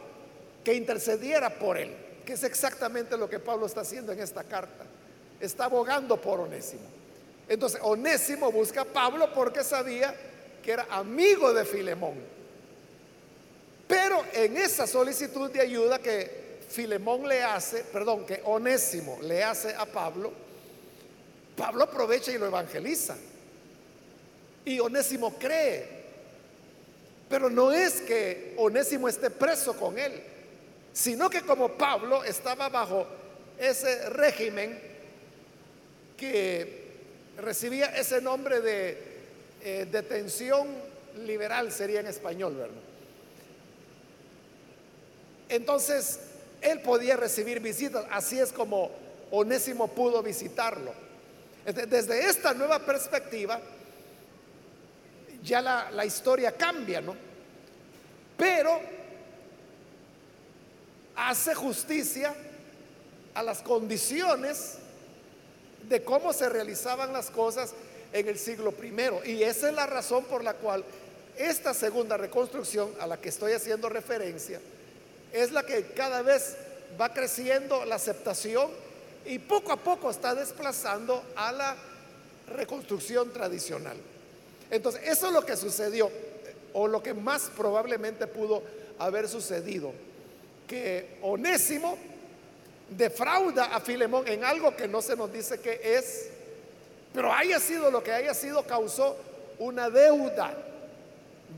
[0.64, 1.94] que intercediera por él,
[2.26, 4.86] que es exactamente lo que Pablo está haciendo en esta carta.
[5.40, 6.88] Está abogando por Onésimo.
[7.48, 10.16] Entonces, Onésimo busca a Pablo porque sabía
[10.64, 12.37] que era amigo de Filemón.
[13.88, 19.74] Pero en esa solicitud de ayuda que Filemón le hace, perdón, que Onésimo le hace
[19.74, 20.34] a Pablo,
[21.56, 23.16] Pablo aprovecha y lo evangeliza.
[24.66, 25.98] Y Onésimo cree.
[27.30, 30.14] Pero no es que Onésimo esté preso con él,
[30.94, 33.08] sino que como Pablo estaba bajo
[33.58, 34.80] ese régimen
[36.16, 36.88] que
[37.38, 38.98] recibía ese nombre de
[39.64, 40.68] eh, detención
[41.26, 42.82] liberal, sería en español, ¿verdad?
[45.50, 46.20] Entonces,
[46.62, 48.92] él podía recibir visitas, así es como
[49.32, 50.92] Onésimo pudo visitarlo.
[51.66, 53.60] Desde esta nueva perspectiva,
[55.44, 57.16] ya la, historia cambia, ¿no?
[58.38, 58.80] Pero
[61.16, 62.34] hace justicia
[63.34, 64.78] a las condiciones
[65.90, 67.74] de cómo se realizaban las cosas
[68.14, 69.22] en el siglo primero.
[69.26, 70.84] Y esa es la razón por la cual
[71.38, 74.60] esta segunda reconstrucción a la que estoy haciendo referencia,
[75.32, 76.58] es la que cada vez
[77.00, 78.70] va creciendo la aceptación
[79.26, 81.76] y poco a poco está desplazando a la
[82.48, 83.98] reconstrucción tradicional.
[84.72, 86.10] Entonces, eso es lo que sucedió,
[86.74, 88.64] o lo que más probablemente pudo
[89.00, 89.92] haber sucedido,
[90.68, 91.98] que Onésimo
[92.90, 96.30] defrauda a Filemón en algo que no se nos dice que es,
[97.14, 99.18] pero haya sido lo que haya sido, causó
[99.60, 100.54] una deuda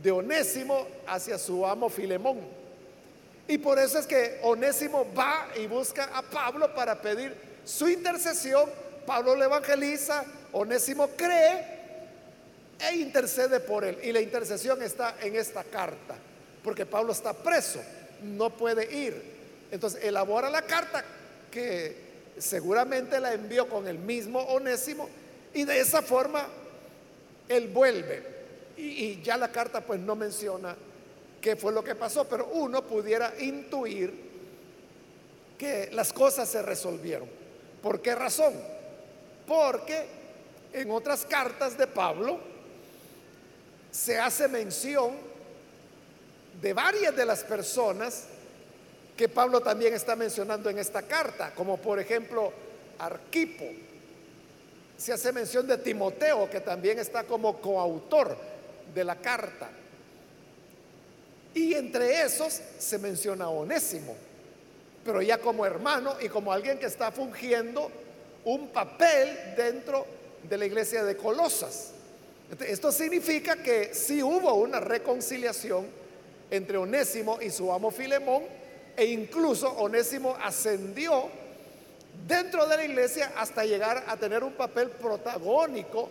[0.02, 2.59] de Onésimo hacia su amo Filemón.
[3.50, 7.36] Y por eso es que Onésimo va y busca a Pablo para pedir
[7.66, 8.70] su intercesión.
[9.08, 11.80] Pablo le evangeliza, Onésimo cree
[12.80, 13.98] e intercede por él.
[14.04, 16.16] Y la intercesión está en esta carta,
[16.64, 17.82] porque Pablo está preso.
[18.22, 19.40] no puede ir.
[19.72, 21.04] Entonces elabora la carta
[21.50, 21.96] que
[22.38, 25.10] seguramente la envió con el mismo onésimo
[25.54, 26.48] y de esa forma
[27.48, 28.24] él vuelve.
[28.78, 30.76] Y, ya la carta pues no menciona
[31.42, 34.30] qué fue lo que pasó, pero uno pudiera intuir
[35.58, 37.30] que las cosas se resolvieron.
[37.82, 38.54] ¿Por qué razón?
[39.48, 40.06] Porque
[40.74, 42.40] en otras cartas de Pablo
[43.92, 45.14] se hace mención
[46.62, 48.26] de varias de las personas
[49.18, 52.54] que Pablo también está mencionando en esta carta, como por ejemplo
[53.00, 53.66] Arquipo.
[54.98, 58.38] Se hace mención de Timoteo, que también está como coautor
[58.94, 59.70] de la carta.
[61.60, 64.16] Y entre esos se menciona Onésimo,
[65.04, 67.92] pero ya como hermano y como alguien que está fungiendo
[68.46, 70.06] un papel dentro
[70.42, 71.92] de la iglesia de Colosas.
[72.66, 75.86] Esto significa que sí hubo una reconciliación
[76.50, 78.44] entre Onésimo y su amo Filemón,
[78.96, 81.28] e incluso Onésimo ascendió
[82.26, 86.10] dentro de la iglesia hasta llegar a tener un papel protagónico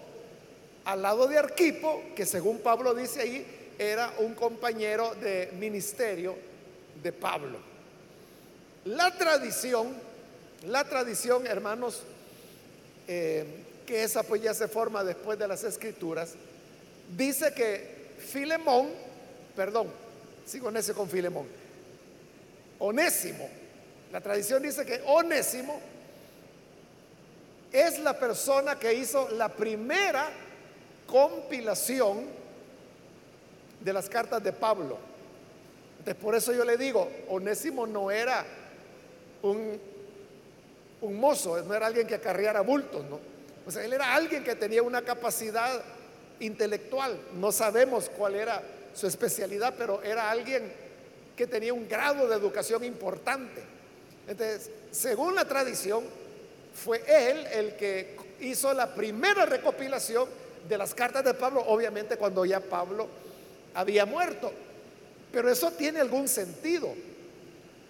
[0.84, 6.36] al lado de Arquipo, que según Pablo dice ahí, era un compañero de ministerio
[7.02, 7.58] de Pablo.
[8.84, 9.94] La tradición,
[10.66, 12.02] la tradición, hermanos,
[13.06, 13.44] eh,
[13.86, 16.34] que esa pues ya se forma después de las escrituras,
[17.16, 18.90] dice que Filemón,
[19.54, 19.88] perdón,
[20.44, 21.46] sigo ese con Filemón,
[22.80, 23.48] Onésimo.
[24.12, 25.80] La tradición dice que Onésimo
[27.72, 30.30] es la persona que hizo la primera
[31.06, 32.38] compilación
[33.88, 34.98] de las cartas de Pablo.
[35.98, 38.44] Entonces, por eso yo le digo, Onésimo no era
[39.42, 39.81] un,
[41.01, 43.18] un mozo, no era alguien que acarreara bultos, ¿no?
[43.66, 45.83] O él era alguien que tenía una capacidad
[46.40, 47.18] intelectual.
[47.35, 48.62] No sabemos cuál era
[48.94, 50.70] su especialidad, pero era alguien
[51.35, 53.62] que tenía un grado de educación importante.
[54.27, 56.05] Entonces, según la tradición,
[56.74, 60.29] fue él el que hizo la primera recopilación
[60.68, 63.09] de las cartas de Pablo, obviamente cuando ya Pablo
[63.74, 64.52] había muerto.
[65.33, 66.94] Pero eso tiene algún sentido,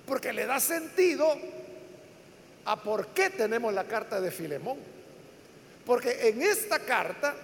[0.07, 1.37] porque le da sentido
[2.65, 4.79] a por qué tenemos la carta de Filemón.
[5.87, 7.35] Porque en esta carta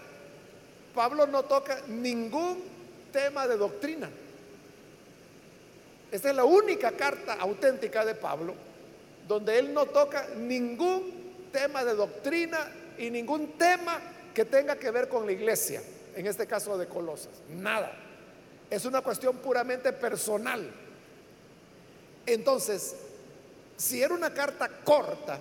[0.95, 2.63] Pablo no toca ningún
[3.13, 4.11] tema de doctrina.
[6.11, 8.55] Esta es la única carta auténtica de Pablo
[9.27, 14.01] donde él no toca ningún tema de doctrina y ningún tema
[14.35, 15.83] que tenga que ver con la iglesia,
[16.15, 17.33] en este caso de Colosas.
[17.49, 18.04] Nada.
[18.71, 20.71] Es una cuestión puramente personal.
[22.27, 22.95] Entonces,
[23.77, 25.39] si era una carta corta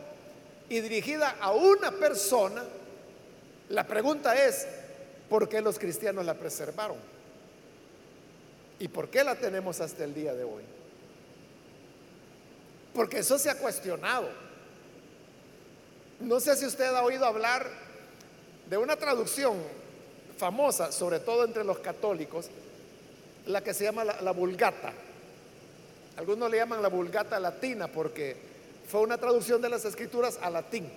[0.69, 2.63] y dirigida a una persona,
[3.69, 4.67] la pregunta es,
[5.29, 6.97] ¿por qué los cristianos la preservaron?
[8.79, 10.63] ¿Y por qué la tenemos hasta el día de hoy?
[12.93, 14.27] Porque eso se ha cuestionado.
[16.19, 17.67] No sé si usted ha oído hablar
[18.69, 19.57] de una traducción
[20.37, 22.49] famosa, sobre todo entre los católicos,
[23.47, 24.93] la que se llama la, vulgata.
[26.17, 28.35] Algunos le llaman la vulgata latina porque
[28.87, 30.89] fue una traducción de las escrituras a latín.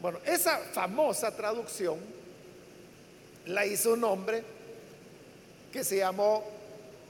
[0.00, 1.98] Bueno, esa famosa traducción
[3.46, 4.42] la hizo un hombre
[5.72, 6.44] que se llamó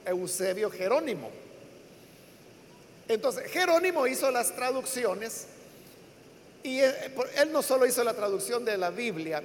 [0.04, 1.30] Eusebio Jerónimo.
[3.08, 5.46] Entonces, Jerónimo hizo las traducciones
[6.62, 6.94] y él,
[7.50, 9.42] no solo hizo la traducción de la Biblia,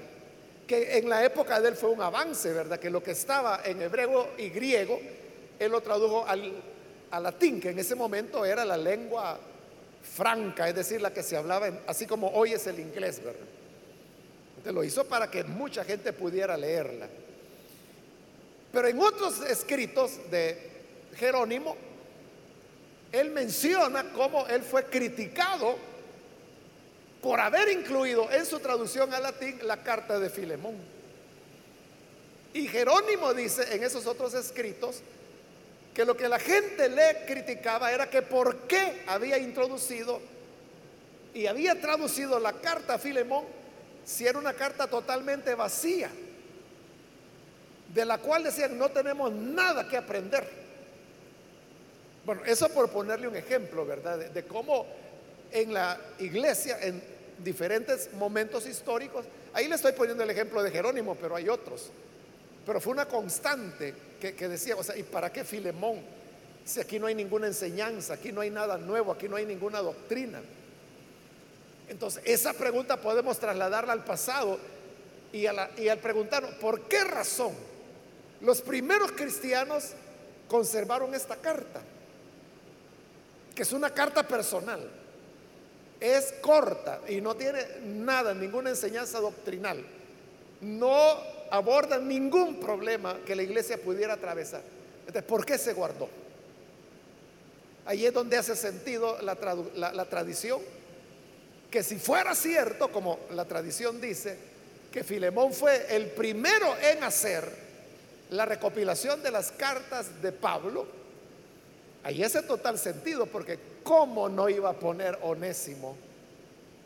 [0.68, 2.78] que en la época de él fue un avance, ¿verdad?
[2.78, 5.00] Que lo que estaba en hebreo y griego,
[5.58, 6.54] él lo tradujo al,
[7.24, 9.40] latín, que en ese momento era la lengua
[10.04, 13.48] franca, es decir, la que se hablaba, así como hoy es el inglés, ¿verdad?
[14.50, 17.08] Entonces lo hizo para que mucha gente pudiera leerla.
[18.72, 20.58] Pero en otros escritos de
[21.16, 21.78] Jerónimo,
[23.12, 25.78] él menciona cómo él fue criticado
[27.28, 30.78] por haber incluido en su traducción al latín la carta de Filemón.
[32.54, 35.02] Y Jerónimo dice en esos otros escritos
[35.94, 40.22] que lo que la gente le criticaba era que por qué había introducido
[41.34, 43.44] y había traducido la carta a Filemón
[44.06, 46.10] si era una carta totalmente vacía
[47.94, 50.48] de la cual decían no tenemos nada que aprender.
[52.26, 54.18] Bueno, eso por ponerle un ejemplo, ¿verdad?
[54.18, 54.86] De, cómo
[55.52, 61.16] en la iglesia, en diferentes momentos históricos, ahí le estoy poniendo el ejemplo de Jerónimo,
[61.16, 61.90] pero hay otros.
[62.66, 66.02] Pero fue una constante que, que decía, o sea, ¿y para qué Filemón?
[66.66, 69.82] Si aquí no hay ninguna enseñanza, aquí no hay nada nuevo, aquí no hay ninguna
[69.82, 70.42] doctrina.
[71.88, 74.60] Entonces, esa pregunta podemos trasladarla al pasado
[75.32, 75.46] y,
[75.78, 77.54] y al preguntarnos, ¿por qué razón
[78.42, 79.94] los primeros cristianos
[80.48, 81.82] conservaron esta carta.
[83.54, 84.88] que es una carta personal.
[86.00, 89.84] Es corta y no tiene nada, ninguna enseñanza doctrinal.
[90.62, 91.18] No
[91.50, 94.62] aborda ningún problema que la iglesia pudiera atravesar.
[95.00, 96.10] Entonces, ¿por qué se guardó?
[97.86, 99.38] Ahí es donde hace sentido la,
[99.94, 100.60] la tradición,
[101.72, 104.38] que si fuera cierto, como la tradición dice,
[104.92, 107.50] que Filemón fue el primero en hacer
[108.30, 110.86] la recopilación de las cartas de Pablo,
[112.04, 113.58] ahí hace total sentido, porque
[113.88, 115.96] ¿cómo no iba a poner Onésimo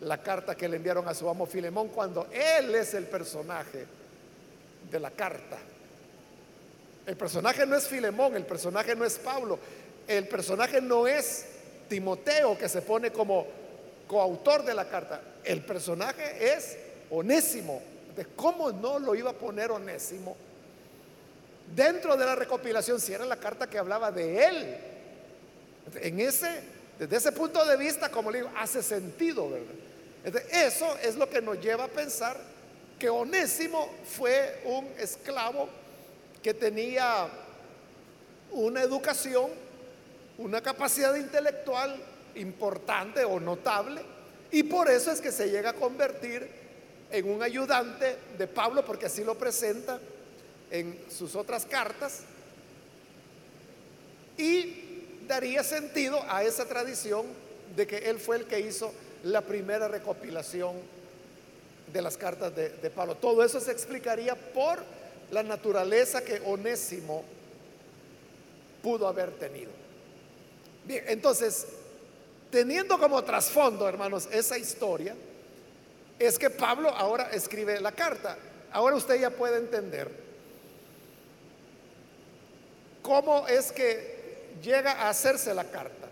[0.01, 3.87] la carta que le enviaron a su amo Filemón cuando él es el personaje
[4.89, 5.57] de la carta?
[7.07, 9.57] El personaje no es Filemón, el personaje no es Pablo,
[10.07, 11.45] el personaje no es
[11.89, 13.47] Timoteo que se pone como
[14.07, 16.77] coautor de la carta, el personaje es
[17.09, 17.81] Onésimo.
[18.35, 20.35] ¿Cómo no lo iba a poner Onésimo
[21.75, 24.77] dentro de la recopilación si era la carta que hablaba de él?
[25.95, 26.61] En ese,
[27.01, 30.43] desde ese punto de vista, como le digo, hace sentido, ¿verdad?
[30.51, 32.37] eso es lo que nos lleva a pensar
[32.99, 35.67] que Onésimo fue un esclavo
[36.43, 37.27] que tenía
[38.51, 39.49] una educación,
[40.37, 41.99] una capacidad intelectual
[42.35, 44.03] importante o notable,
[44.51, 46.47] y por eso es que se llega a convertir
[47.09, 49.99] en un ayudante de Pablo, porque así lo presenta
[50.69, 52.19] en sus otras cartas,
[54.37, 54.90] y
[55.27, 57.25] daría sentido a esa tradición
[57.75, 58.91] de que él fue el que hizo
[59.23, 60.75] la primera recopilación
[61.91, 63.15] de las cartas de, Pablo.
[63.15, 64.79] Todo eso se explicaría por
[65.31, 67.23] la naturaleza que Onésimo
[68.81, 69.71] pudo haber tenido.
[70.85, 71.67] Bien, entonces,
[72.49, 75.15] teniendo como trasfondo, hermanos, esa historia,
[76.17, 78.37] es que Pablo ahora escribe la carta.
[78.71, 80.09] Ahora usted ya puede entender
[83.01, 84.10] cómo es que
[84.61, 86.07] llega a hacerse la carta.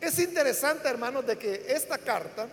[0.00, 2.48] Es interesante, hermanos, de que esta carta,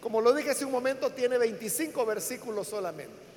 [0.00, 3.30] como lo dije hace un momento, tiene 25 versículos solamente.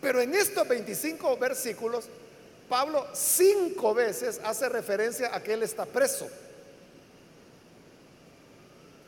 [0.00, 2.06] Pero en estos 25 versículos,
[2.68, 6.28] Pablo cinco veces hace referencia a que él está preso.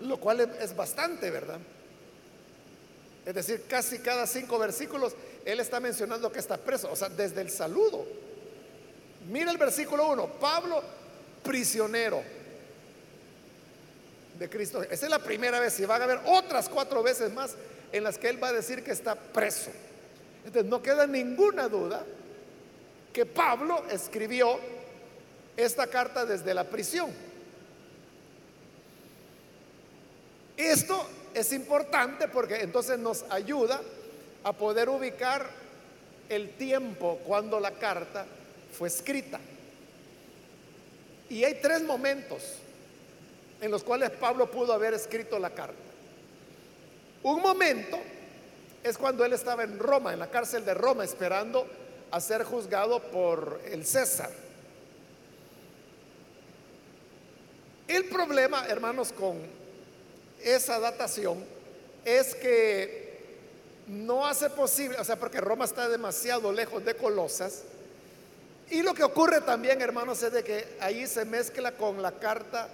[0.00, 1.58] Lo cual es bastante, ¿verdad?
[3.24, 5.14] Es decir, casi cada cinco versículos
[5.44, 8.06] él está mencionando que está preso, o sea, desde el saludo.
[9.28, 10.82] Mira el versículo 1, Pablo
[11.42, 12.22] prisionero
[14.38, 14.82] de Cristo.
[14.82, 17.54] Esa es la primera vez y van a haber otras cuatro veces más
[17.92, 19.70] en las que él va a decir que está preso.
[20.44, 22.04] Entonces no queda ninguna duda
[23.12, 24.58] que Pablo escribió
[25.56, 27.10] esta carta desde la prisión.
[30.56, 33.80] Esto es importante porque entonces nos ayuda
[34.44, 35.46] a poder ubicar
[36.28, 38.24] el tiempo cuando la carta
[38.72, 39.40] fue escrita.
[41.28, 42.42] Y hay tres momentos
[43.60, 45.74] en los cuales Pablo pudo haber escrito la carta.
[47.22, 47.98] Un momento
[48.82, 51.66] es cuando él estaba en Roma, en la cárcel de Roma, esperando
[52.10, 54.30] a ser juzgado por el César.
[57.86, 59.38] El problema, hermanos, con
[60.42, 61.44] esa datación
[62.04, 63.10] es que
[63.86, 67.64] no hace posible, o sea, porque Roma está demasiado lejos de Colosas.
[68.70, 72.68] Y lo que ocurre también, hermanos, es de que ahí se mezcla con la carta,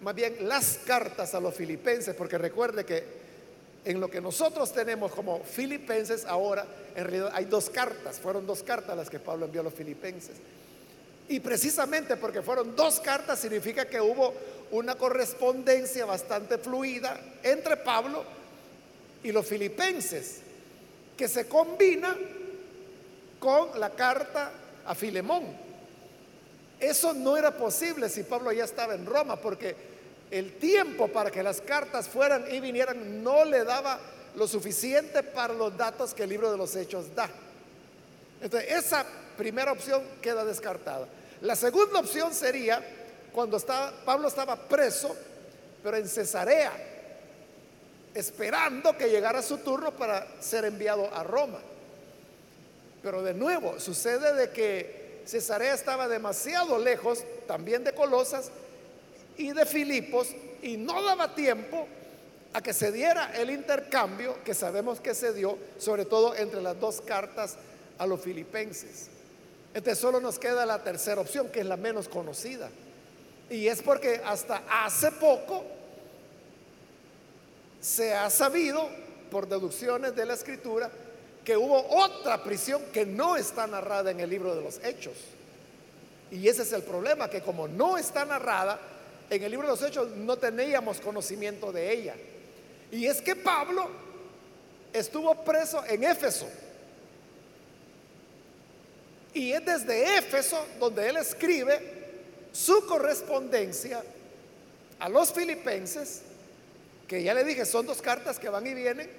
[0.00, 3.04] más bien las cartas a los filipenses, porque recuerde que
[3.84, 6.64] en lo que nosotros tenemos como filipenses ahora,
[6.94, 10.36] en realidad hay dos cartas, fueron dos cartas las que Pablo envió a los filipenses.
[11.28, 14.34] Y precisamente porque fueron dos cartas significa que hubo
[14.70, 18.24] una correspondencia bastante fluida entre Pablo
[19.24, 20.42] y los filipenses,
[21.16, 22.16] que se combina
[23.40, 24.52] con la carta
[24.86, 25.44] a Filemón.
[26.80, 29.74] Eso no era posible si Pablo ya estaba en Roma, porque
[30.30, 34.00] el tiempo para que las cartas fueran y vinieran no le daba
[34.36, 37.28] lo suficiente para los datos que el libro de los hechos da.
[38.40, 39.06] Entonces, esa
[39.36, 41.06] primera opción queda descartada.
[41.40, 42.82] La segunda opción sería
[43.32, 45.14] cuando estaba, Pablo estaba preso,
[45.82, 46.72] pero en Cesarea,
[48.14, 51.58] esperando que llegara su turno para ser enviado a Roma.
[53.04, 58.50] Pero de nuevo, sucede de que Cesarea estaba demasiado lejos, también de Colosas,
[59.36, 60.28] y de Filipos
[60.62, 61.86] y no daba tiempo
[62.54, 66.80] a que se diera el intercambio que sabemos que se dio, sobre todo entre las
[66.80, 67.56] dos cartas
[67.98, 69.08] a los filipenses.
[69.74, 72.70] Entonces solo nos queda la tercera opción, que es la menos conocida.
[73.50, 75.62] Y es porque hasta hace poco
[77.82, 78.88] se ha sabido,
[79.30, 80.90] por deducciones de la escritura,
[81.44, 85.14] que hubo otra prisión que no está narrada en el libro de los hechos.
[86.30, 88.80] Y ese es el problema, que como no está narrada,
[89.30, 92.14] en el libro de los Hechos no teníamos conocimiento de ella.
[92.90, 93.88] Y es que Pablo
[94.92, 96.48] estuvo preso en Éfeso.
[99.32, 102.04] Y es desde Éfeso donde él escribe
[102.52, 104.02] su correspondencia
[105.00, 106.22] a los filipenses,
[107.08, 109.10] que ya le dije, son dos cartas que van y vienen,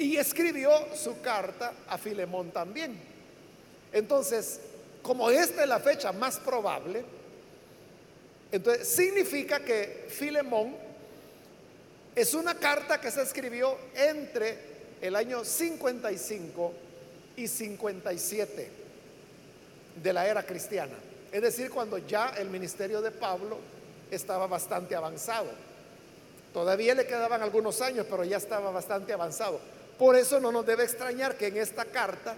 [0.00, 2.98] y escribió su carta a Filemón también.
[3.92, 4.58] Entonces,
[5.02, 7.04] como esta es la fecha más probable,
[8.50, 10.74] entonces significa que Filemón
[12.14, 14.58] es una carta que se escribió entre
[15.02, 16.72] el año 55
[17.36, 18.70] y 57
[20.02, 20.96] de la era cristiana.
[21.30, 23.58] Es decir, cuando ya el ministerio de Pablo
[24.10, 25.50] estaba bastante avanzado.
[26.54, 29.60] Todavía le quedaban algunos años, pero ya estaba bastante avanzado.
[30.00, 32.34] Por eso no nos debe extrañar que en esta carta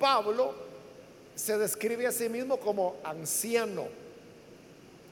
[0.00, 0.54] Pablo
[1.34, 3.88] se describe a sí mismo como anciano.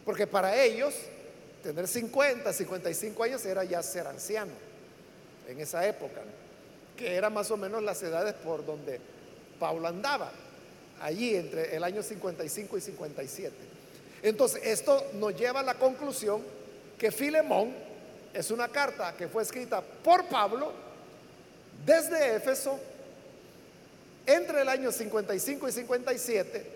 [0.03, 0.95] Porque para ellos,
[1.63, 4.53] tener 50, 55 años era ya ser anciano
[5.47, 6.23] en esa época,
[6.97, 8.99] que era más o menos las edades por donde
[9.59, 10.33] Pablo andaba
[11.03, 13.55] allí entre el año 55 y 57.
[14.23, 16.43] Entonces, esto nos lleva a la conclusión
[16.97, 17.75] que Filemón
[18.33, 20.89] es una carta que fue escrita por Pablo
[21.85, 22.78] desde Éfeso
[24.26, 26.66] entre el año 55 y 57,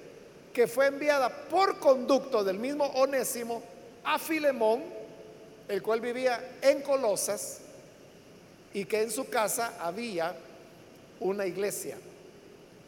[0.53, 3.63] que fue enviada por conducto del mismo Onésimo
[4.05, 4.83] a Filemón,
[5.69, 7.61] el cual vivía en Colosas,
[8.73, 10.35] y que en su casa había
[11.21, 11.97] una iglesia,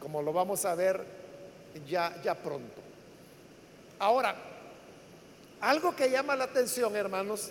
[0.01, 1.01] como lo vamos a ver
[1.89, 2.83] ya, ya pronto.
[3.99, 4.35] Ahora,
[5.61, 7.51] algo que llama la atención, hermanos,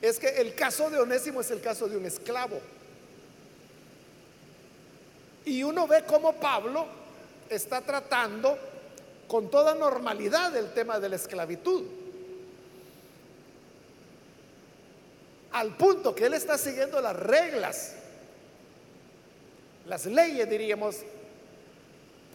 [0.00, 2.60] es que el caso de Onésimo es el caso de un esclavo.
[5.46, 6.86] Y uno ve cómo Pablo
[7.48, 8.58] está tratando
[9.28, 11.84] con toda normalidad el tema de la esclavitud.
[15.52, 17.94] Al punto que él está siguiendo las reglas,
[19.86, 20.96] las leyes, diríamos,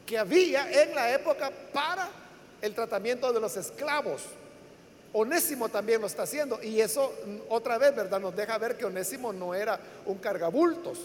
[0.05, 2.09] que había en la época para
[2.62, 4.22] el tratamiento de los esclavos.
[5.14, 7.14] Onésimo también lo está haciendo y eso
[7.49, 8.22] otra vez, ¿verdad?
[8.22, 10.99] Nos deja ver que Onésimo no era un cargabultos,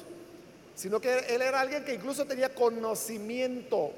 [0.77, 3.93] sino que él era alguien que incluso tenía conocimiento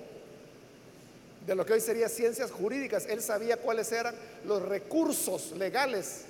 [1.45, 3.07] de lo que hoy sería ciencias jurídicas.
[3.07, 4.15] Él sabía cuáles eran
[4.47, 6.23] los recursos legales,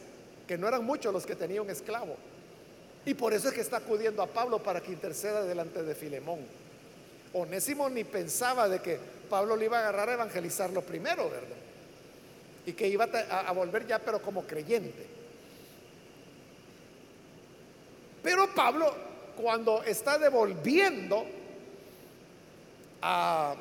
[0.46, 2.16] que no eran muchos los que tenía un esclavo.
[3.04, 6.40] Y por eso es que está acudiendo a Pablo para que interceda delante de Filemón.
[7.34, 11.56] Onésimo ni pensaba de que Pablo le iba a agarrar a evangelizarlo primero, ¿verdad?
[12.64, 15.06] Y que iba a, volver ya, pero como creyente.
[18.22, 19.07] Pero Pablo,
[19.40, 21.24] cuando está devolviendo
[23.00, 23.54] a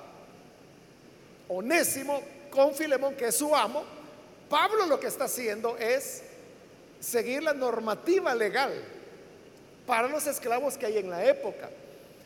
[1.48, 3.84] Onésimo con Filemón, que es su amo,
[4.50, 6.24] Pablo lo que está haciendo es
[7.00, 8.74] seguir la normativa legal
[9.86, 11.70] para los esclavos que hay en la época.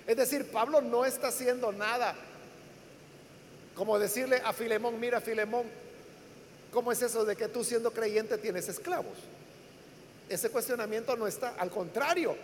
[0.08, 2.16] Es decir, Pablo no está haciendo nada
[3.76, 5.66] como decirle a Filemón, mira Filemón,
[6.72, 9.18] ¿cómo es eso de que tú siendo creyente tienes esclavos?
[10.30, 12.36] Ese cuestionamiento no está, al contrario,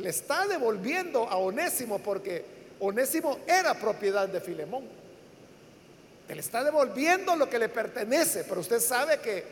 [0.00, 2.44] le está devolviendo a Onésimo porque
[2.80, 4.84] Onésimo era propiedad de Filemón.
[6.28, 9.44] Él está devolviendo lo que le pertenece, pero usted sabe que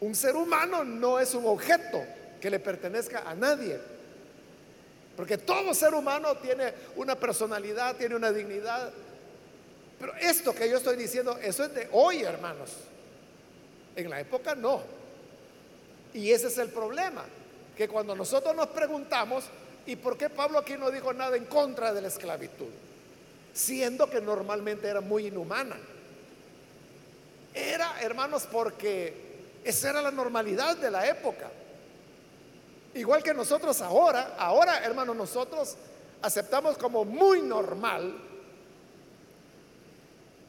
[0.00, 2.04] un ser humano no es un objeto
[2.40, 3.78] que le pertenezca a nadie.
[5.16, 8.90] Porque todo ser humano tiene una personalidad, tiene una dignidad.
[9.98, 12.70] Pero esto que yo estoy diciendo, eso es de hoy, hermanos.
[13.96, 14.82] En la época no.
[16.12, 17.24] Y ese es el problema.
[17.76, 19.44] Que cuando nosotros nos preguntamos,
[19.86, 22.70] ¿y por qué Pablo aquí no dijo nada en contra de la esclavitud?
[23.52, 25.76] Siendo que normalmente era muy inhumana.
[27.54, 29.14] Era, hermanos, porque
[29.62, 31.50] esa era la normalidad de la época.
[32.94, 35.76] Igual que nosotros ahora, ahora hermanos, nosotros
[36.22, 38.16] aceptamos como muy normal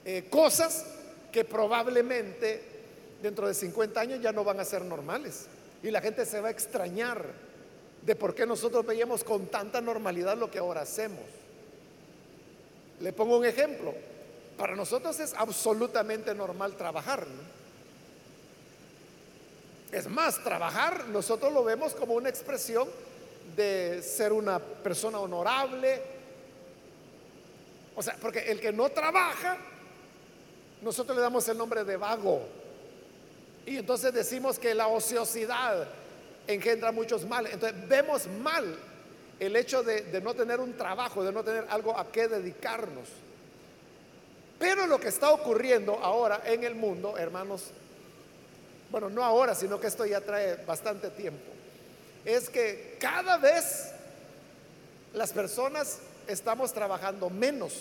[0.06, 0.86] eh, cosas
[1.32, 2.76] que probablemente
[3.22, 5.48] dentro de 50 años ya no van a ser normales.
[5.82, 7.26] Y la gente se va a extrañar
[8.06, 11.24] de por qué nosotros veíamos con tanta normalidad lo que ahora hacemos.
[13.00, 13.94] Le pongo un ejemplo.
[14.58, 17.26] Para nosotros es absolutamente normal trabajar.
[19.92, 22.88] Es más, trabajar nosotros lo vemos como una expresión
[23.56, 26.02] de ser una persona honorable.
[27.96, 29.58] O sea, porque el que no trabaja,
[30.82, 32.42] nosotros le damos el nombre de vago.
[33.66, 35.88] Y entonces decimos que la ociosidad
[36.48, 37.54] engendra muchos males.
[37.54, 38.78] Entonces vemos mal
[39.40, 43.10] el hecho de, no tener un trabajo, de no tener algo a qué dedicarnos.
[44.58, 47.72] Pero lo que está ocurriendo ahora en el mundo, hermanos,
[48.90, 51.52] bueno, no ahora, sino que esto ya trae bastante tiempo,
[52.24, 53.92] es que cada vez
[55.14, 57.74] las personas estamos trabajando menos.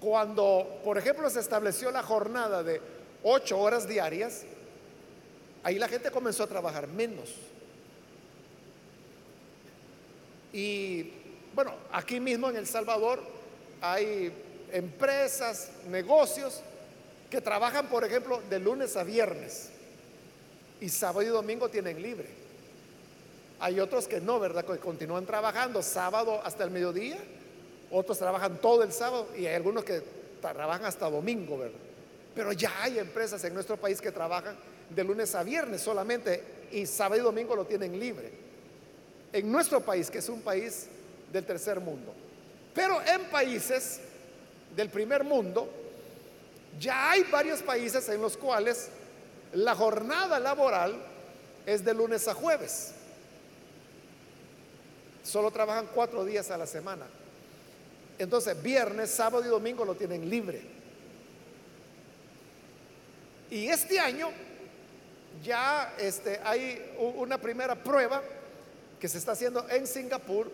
[0.00, 2.80] Cuando, por ejemplo, se estableció la jornada de
[3.22, 4.44] ocho horas diarias,
[5.64, 7.34] ahí la gente comenzó a trabajar menos.
[10.52, 11.10] Y
[11.54, 13.20] bueno, aquí mismo en El Salvador
[13.80, 14.32] hay
[14.72, 16.60] empresas, negocios
[17.30, 19.70] que trabajan, por ejemplo, de lunes a viernes
[20.80, 22.28] y sábado y domingo tienen libre.
[23.58, 24.64] Hay otros que no, ¿verdad?
[24.64, 27.18] Que continúan trabajando sábado hasta el mediodía,
[27.90, 30.02] otros trabajan todo el sábado y hay algunos que
[30.40, 31.78] trabajan hasta domingo, ¿verdad?
[32.34, 34.56] Pero ya hay empresas en nuestro país que trabajan
[34.90, 38.30] de lunes a viernes solamente y sábado y domingo lo tienen libre.
[39.32, 40.86] En nuestro país, que es un país
[41.32, 42.12] del tercer mundo.
[42.74, 44.00] Pero en países
[44.74, 45.68] del primer mundo,
[46.78, 48.88] ya hay varios países en los cuales
[49.52, 50.96] la jornada laboral
[51.66, 52.92] es de lunes a jueves.
[55.22, 57.06] Solo trabajan cuatro días a la semana.
[58.18, 60.62] Entonces, viernes, sábado y domingo lo tienen libre.
[63.50, 64.30] Y este año
[65.44, 68.22] ya este, hay una primera prueba
[68.98, 70.50] que se está haciendo en Singapur,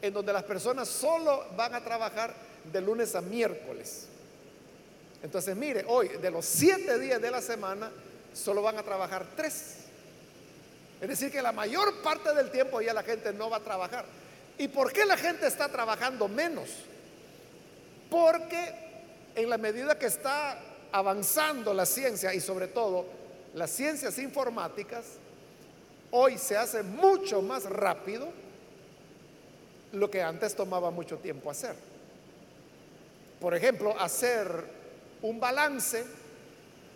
[0.00, 2.34] en donde las personas solo van a trabajar
[2.72, 4.06] de lunes a miércoles.
[5.22, 7.92] Entonces, mire, hoy de los siete días de la semana,
[8.32, 9.76] solo van a trabajar tres.
[11.00, 14.04] Es decir, que la mayor parte del tiempo ya la gente no va a trabajar.
[14.58, 16.68] ¿Y por qué la gente está trabajando menos?
[18.10, 18.74] Porque
[19.34, 20.58] en la medida que está
[20.92, 23.21] avanzando la ciencia y sobre todo
[23.54, 25.04] las ciencias informáticas,
[26.10, 28.28] hoy se hace mucho más rápido
[29.92, 31.74] lo que antes tomaba mucho tiempo hacer.
[33.40, 34.48] Por ejemplo, hacer
[35.20, 36.04] un balance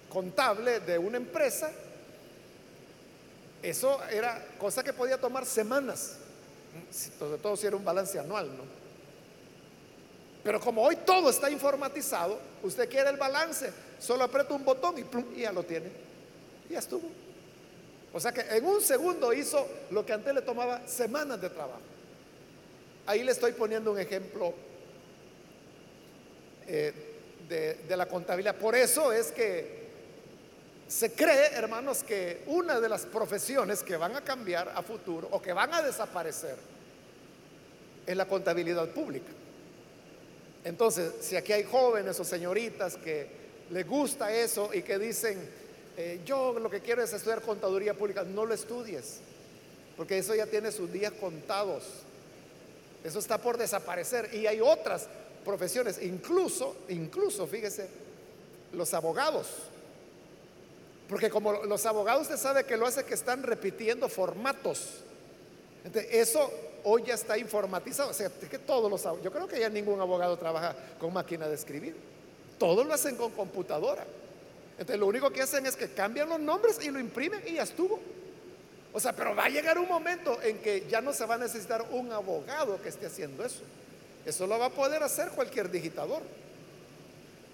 [0.09, 1.71] contable de una empresa,
[3.63, 6.17] eso era cosa que podía tomar semanas,
[7.19, 8.63] sobre todo si era un balance anual, ¿no?
[10.43, 15.03] Pero como hoy todo está informatizado, usted quiere el balance, solo aprieta un botón y,
[15.03, 16.06] plum, y ya lo tiene.
[16.69, 17.09] Y ya estuvo.
[18.13, 21.81] O sea que en un segundo hizo lo que antes le tomaba semanas de trabajo.
[23.07, 24.55] Ahí le estoy poniendo un ejemplo
[26.67, 26.93] eh,
[27.49, 28.57] de, de la contabilidad.
[28.57, 29.87] Por eso es que
[30.89, 35.43] se cree, hermanos, que una de las profesiones que van a cambiar a futuro o
[35.43, 36.57] que van a desaparecer
[38.07, 39.33] es la contabilidad pública.
[40.65, 43.27] Entonces, si aquí hay jóvenes o señoritas que
[43.71, 45.39] les gusta eso y que dicen,
[45.97, 49.19] eh, yo lo que quiero es estudiar contaduría pública, no lo estudies,
[49.97, 51.85] porque eso ya tiene sus días contados.
[53.03, 54.35] Eso está por desaparecer.
[54.35, 55.09] Y hay otras
[55.45, 57.89] profesiones, incluso, incluso, fíjese,
[58.73, 59.47] los abogados.
[61.09, 65.03] Porque como los abogados usted sabe que lo hace que están repitiendo formatos.
[65.85, 66.51] Entonces, eso
[66.83, 68.11] hoy ya está informatizado.
[68.11, 71.97] O que todos los yo creo que ya ningún abogado trabaja con máquina de escribir.
[72.59, 74.05] Todos lo hacen con computadora.
[74.79, 77.63] Entonces, lo único que hacen es que cambian los nombres y lo imprimen y ya
[77.63, 77.99] estuvo.
[78.93, 81.39] O sea, pero va a llegar un momento en que ya no se va a
[81.39, 83.63] necesitar un abogado que esté haciendo eso.
[84.25, 86.23] Eso lo va a poder hacer cualquier digitador.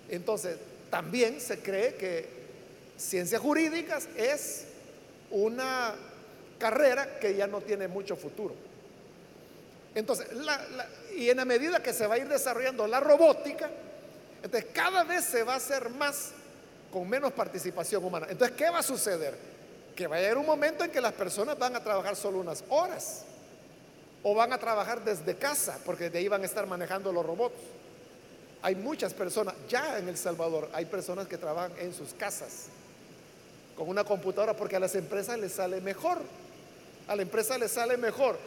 [0.09, 0.57] Entonces,
[0.91, 2.29] también se cree que
[2.97, 4.65] ciencias jurídicas es
[5.31, 5.95] una
[6.59, 8.55] carrera que ya no tiene mucho futuro.
[9.95, 10.29] Entonces,
[11.17, 13.71] y en la medida que se va a ir desarrollando la robótica,
[14.43, 16.33] entonces cada vez se va a hacer más
[16.93, 18.27] con menos participación humana.
[18.29, 19.53] Entonces, ¿qué va a suceder?
[19.95, 22.65] que va a haber un momento en que las personas van a trabajar solo unas
[22.69, 23.25] horas
[24.23, 27.57] o van a trabajar desde casa, porque de ahí van a estar manejando los robots.
[28.63, 32.67] Hay muchas personas, ya en El Salvador, hay personas que trabajan en sus casas
[33.77, 36.19] con una computadora porque a las empresas les sale mejor.
[37.09, 38.39] A la empresa les sale mejor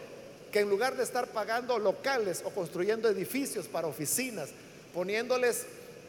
[0.51, 4.49] que en lugar de estar pagando locales o construyendo edificios para oficinas,
[4.93, 5.65] poniéndoles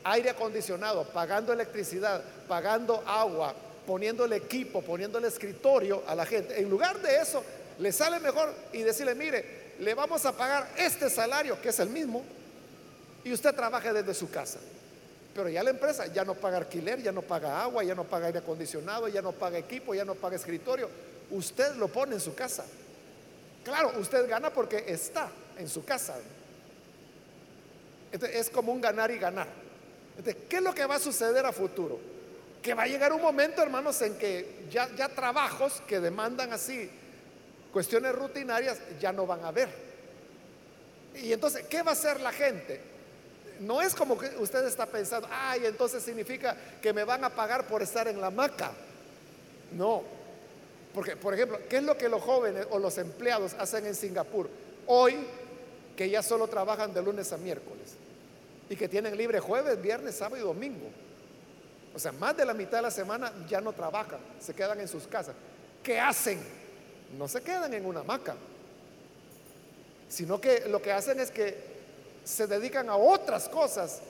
[0.06, 3.54] aire acondicionado, pagando electricidad, pagando agua,
[3.86, 6.60] poniendo el equipo, poniendo el escritorio a la gente.
[6.60, 7.42] En lugar de eso,
[7.78, 11.90] le sale mejor y decirle, mire, le vamos a pagar este salario, que es el
[11.90, 12.24] mismo,
[13.24, 14.58] y usted trabaje desde su casa.
[15.34, 18.28] Pero ya la empresa ya no paga alquiler, ya no paga agua, ya no paga
[18.28, 20.88] aire acondicionado, ya no paga equipo, ya no paga escritorio.
[21.30, 22.64] Usted lo pone en su casa.
[23.64, 25.28] Claro, usted gana porque está
[25.58, 26.14] en su casa.
[28.12, 29.65] Entonces, es como un ganar y ganar.
[30.16, 32.16] Entonces, ¿qué es lo que va a suceder a futuro?
[32.66, 36.90] que va a llegar un momento, hermanos, en que ya, ya trabajos que demandan así
[37.72, 39.68] cuestiones rutinarias ya no van a haber.
[41.14, 42.80] Y entonces, ¿qué va a hacer la gente?
[43.60, 47.66] no es como que usted está pensando, ay, entonces significa que me van a pagar
[47.66, 48.72] por estar en la hamaca.
[49.72, 50.02] No,
[50.92, 54.50] porque, por ejemplo, ¿qué es lo que los jóvenes o los empleados hacen en Singapur?
[54.86, 55.16] Hoy,
[55.96, 57.94] que ya solo trabajan de lunes a miércoles
[58.68, 60.88] y que tienen libre jueves, viernes, sábado y domingo.
[61.94, 64.88] O sea, más de la mitad de la semana ya no trabajan, se quedan en
[64.88, 65.34] sus casas.
[65.82, 66.40] ¿Qué hacen?
[67.16, 68.34] No se quedan en una hamaca,
[70.08, 71.56] sino que lo que hacen es que
[72.24, 74.00] se dedican a otras cosas,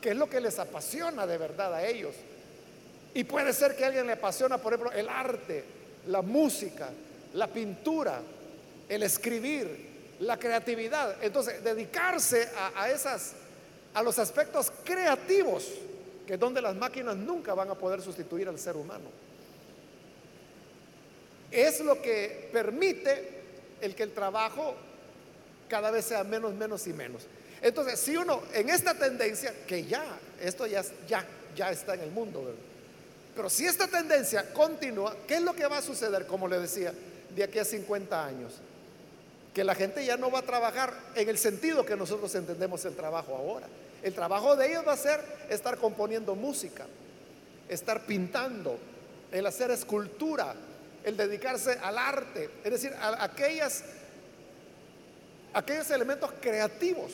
[0.00, 2.14] que es lo que les apasiona de verdad a ellos.
[3.14, 5.64] Y puede ser que a alguien le apasiona, por ejemplo, el arte,
[6.08, 6.90] la música,
[7.32, 8.20] la pintura,
[8.88, 11.16] el escribir, la creatividad.
[11.22, 13.32] Entonces, dedicarse a, a esas,
[13.96, 15.64] a los aspectos creativos
[16.26, 19.04] que es donde las máquinas nunca van a poder sustituir al ser humano.
[21.50, 23.30] Es lo que permite
[23.80, 24.74] el que el trabajo
[25.68, 27.22] cada vez sea menos, menos y menos.
[27.62, 30.04] Entonces, si uno en esta tendencia, que ya,
[30.42, 31.24] esto ya, ya,
[31.54, 32.54] ya está en el mundo,
[33.34, 36.92] pero si esta tendencia continúa, ¿qué es lo que va a suceder, como le decía,
[37.34, 38.52] de aquí a 50 años?
[39.54, 42.94] Que la gente ya no va a trabajar en el sentido que nosotros entendemos el
[42.94, 43.66] trabajo ahora.
[44.02, 46.86] El trabajo de ellos va a ser estar componiendo música,
[47.68, 48.78] estar pintando,
[49.32, 50.54] el hacer escultura,
[51.04, 53.84] el dedicarse al arte, es decir, a aquellas,
[55.54, 57.12] aquellos elementos creativos,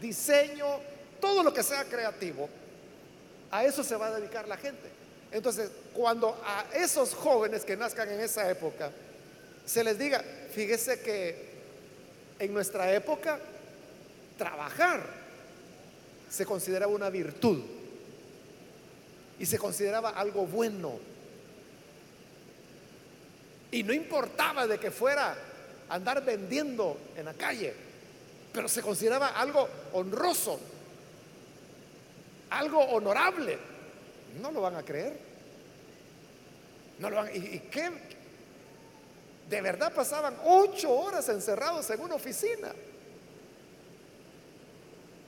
[0.00, 0.66] diseño,
[1.20, 2.48] todo lo que sea creativo,
[3.50, 4.88] a eso se va a dedicar la gente.
[5.30, 8.90] Entonces, cuando a esos jóvenes que nazcan en esa época,
[9.64, 11.54] se les diga, fíjese que
[12.38, 13.38] en nuestra época,
[14.36, 15.23] trabajar
[16.34, 17.60] se consideraba una virtud
[19.38, 20.98] y se consideraba algo bueno.
[23.70, 25.36] Y no importaba de que fuera
[25.88, 27.72] andar vendiendo en la calle,
[28.52, 30.58] pero se consideraba algo honroso,
[32.50, 33.56] algo honorable.
[34.42, 35.16] No lo van a creer.
[36.98, 37.92] No lo van, ¿Y, y qué?
[39.48, 42.72] De verdad pasaban ocho horas encerrados en una oficina.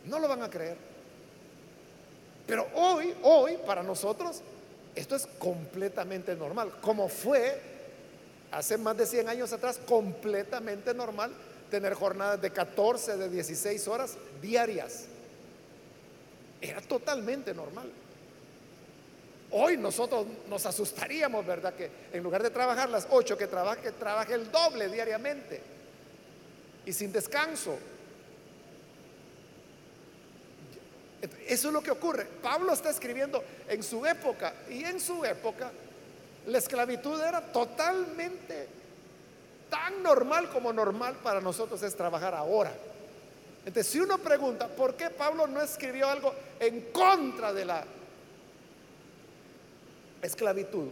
[0.07, 0.86] No lo van a creer.
[2.47, 4.41] Pero hoy, hoy, para nosotros,
[4.95, 6.73] esto es completamente normal.
[6.81, 7.61] Como fue
[8.51, 11.33] hace más de 100 años atrás, completamente normal
[11.71, 15.07] tener jornadas de 14, de 16 horas diarias.
[16.61, 17.91] Era totalmente normal.
[19.51, 21.75] Hoy nosotros nos asustaríamos, ¿verdad?
[21.75, 25.61] Que en lugar de trabajar las 8, que trabaje, trabaje el doble diariamente
[26.85, 27.79] y sin descanso.
[31.47, 32.27] Eso es lo que ocurre.
[32.43, 35.71] Pablo está escribiendo en su época y en su época
[36.47, 38.69] la esclavitud era totalmente
[39.69, 42.73] tan normal como normal para nosotros es trabajar ahora.
[43.65, 47.85] Entonces, si uno pregunta, ¿por qué Pablo no escribió algo en contra de la
[50.23, 50.89] esclavitud?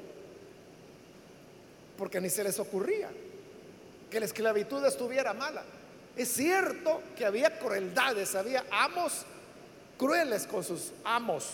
[1.96, 3.10] Porque ni se les ocurría
[4.10, 5.62] que la esclavitud estuviera mala.
[6.16, 9.24] Es cierto que había crueldades, había amos
[10.04, 11.46] crueles con sus amos,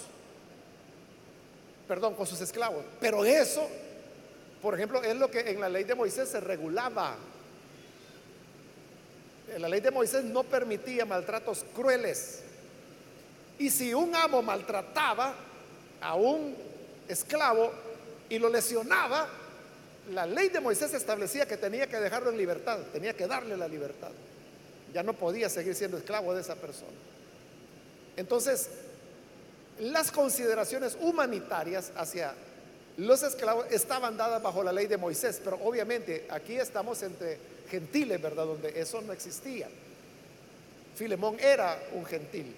[1.86, 2.84] perdón, con sus esclavos.
[2.98, 3.64] Pero eso,
[4.60, 7.14] por ejemplo, es lo que en la ley de Moisés se regulaba.
[9.54, 12.40] En la ley de Moisés no permitía maltratos crueles.
[13.56, 15.32] Y si un amo maltrataba
[16.00, 16.56] a un
[17.06, 17.70] esclavo
[18.28, 19.28] y lo lesionaba,
[20.10, 23.68] la ley de Moisés establecía que tenía que dejarlo en libertad, tenía que darle la
[23.68, 24.10] libertad.
[24.92, 26.90] Ya no podía seguir siendo esclavo de esa persona.
[28.16, 28.68] Entonces,
[29.78, 32.34] las consideraciones humanitarias hacia
[32.96, 37.38] los esclavos estaban dadas bajo la ley de Moisés, pero obviamente aquí estamos entre
[37.70, 38.44] gentiles, ¿verdad?
[38.44, 39.68] Donde eso no existía.
[40.94, 42.54] Filemón era un gentil.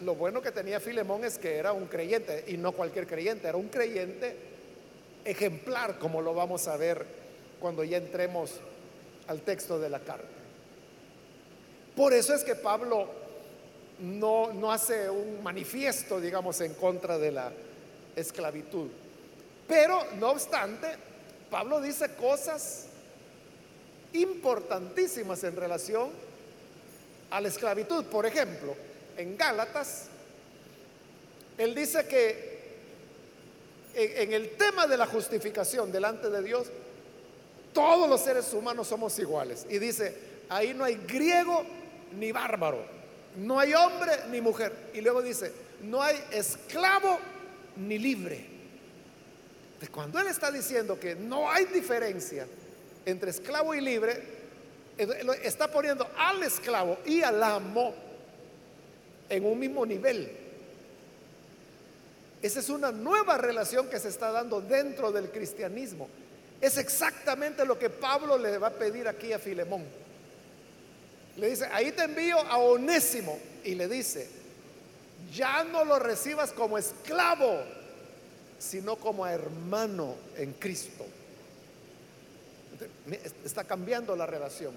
[0.00, 3.58] Lo bueno que tenía Filemón es que era un creyente, y no cualquier creyente, era
[3.58, 4.34] un creyente
[5.24, 7.04] ejemplar, como lo vamos a ver
[7.60, 8.52] cuando ya entremos
[9.26, 10.26] al texto de la carta.
[11.94, 13.08] Por eso es que Pablo
[14.00, 17.52] no, no hace un manifiesto, digamos, en contra de la
[18.16, 18.88] esclavitud.
[19.68, 20.88] Pero, no obstante,
[21.50, 22.86] Pablo dice cosas
[24.12, 26.10] importantísimas en relación
[27.30, 28.04] a la esclavitud.
[28.06, 28.74] Por ejemplo,
[29.16, 30.06] en Gálatas,
[31.58, 32.50] él dice que
[33.94, 36.68] en, el tema de la justificación delante de Dios,
[37.72, 39.66] todos los seres humanos somos iguales.
[39.68, 40.16] Y dice,
[40.48, 41.64] ahí no hay griego
[42.18, 42.99] ni bárbaro
[43.36, 44.72] no hay hombre ni mujer.
[44.94, 45.52] Y luego dice,
[45.82, 47.18] no hay esclavo
[47.76, 48.46] ni libre.
[49.90, 52.46] cuando él está diciendo que no hay diferencia
[53.06, 54.22] entre esclavo y libre,
[55.42, 57.94] está poniendo al esclavo y al amo
[59.28, 60.30] en un mismo nivel.
[62.42, 66.08] Esa es una nueva relación que se está dando dentro del cristianismo.
[66.60, 69.84] Es exactamente lo que Pablo le va a pedir aquí a Filemón.
[71.40, 73.38] Le dice, ahí te envío a Onésimo.
[73.64, 74.28] Y le dice,
[75.34, 77.62] ya no lo recibas como esclavo,
[78.58, 81.06] sino como hermano en Cristo.
[83.42, 84.74] Está cambiando la relación.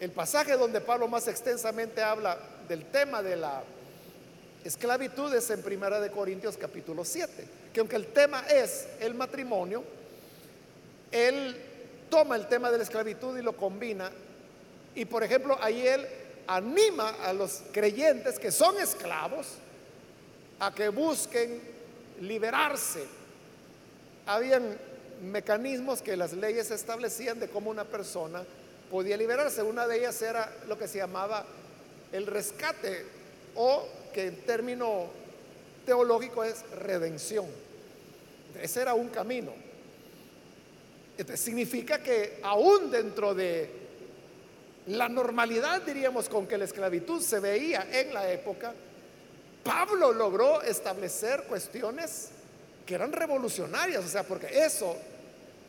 [0.00, 3.62] El pasaje donde Pablo más extensamente habla del tema de la
[4.64, 9.84] esclavitud es en Primera de Corintios capítulo 7, que aunque el tema es el matrimonio,
[11.10, 11.56] él
[12.08, 14.10] toma el tema de la esclavitud y lo combina
[14.98, 16.04] y por ejemplo, ahí él
[16.48, 19.46] anima a los creyentes que son esclavos
[20.58, 21.60] a que busquen
[22.20, 23.04] liberarse.
[24.26, 24.76] Habían
[25.22, 28.42] mecanismos que las leyes establecían de cómo una persona
[28.90, 29.62] podía liberarse.
[29.62, 31.46] Una de ellas era lo que se llamaba
[32.10, 33.06] el rescate
[33.54, 35.10] o que en término
[35.86, 37.46] teológico es redención.
[38.60, 39.52] Ese era un camino.
[41.16, 43.86] Entonces significa que aún dentro de
[44.88, 48.72] la normalidad, diríamos, con que la esclavitud se veía en la época,
[49.62, 52.30] Pablo logró establecer cuestiones
[52.86, 54.96] que eran revolucionarias, o sea, porque eso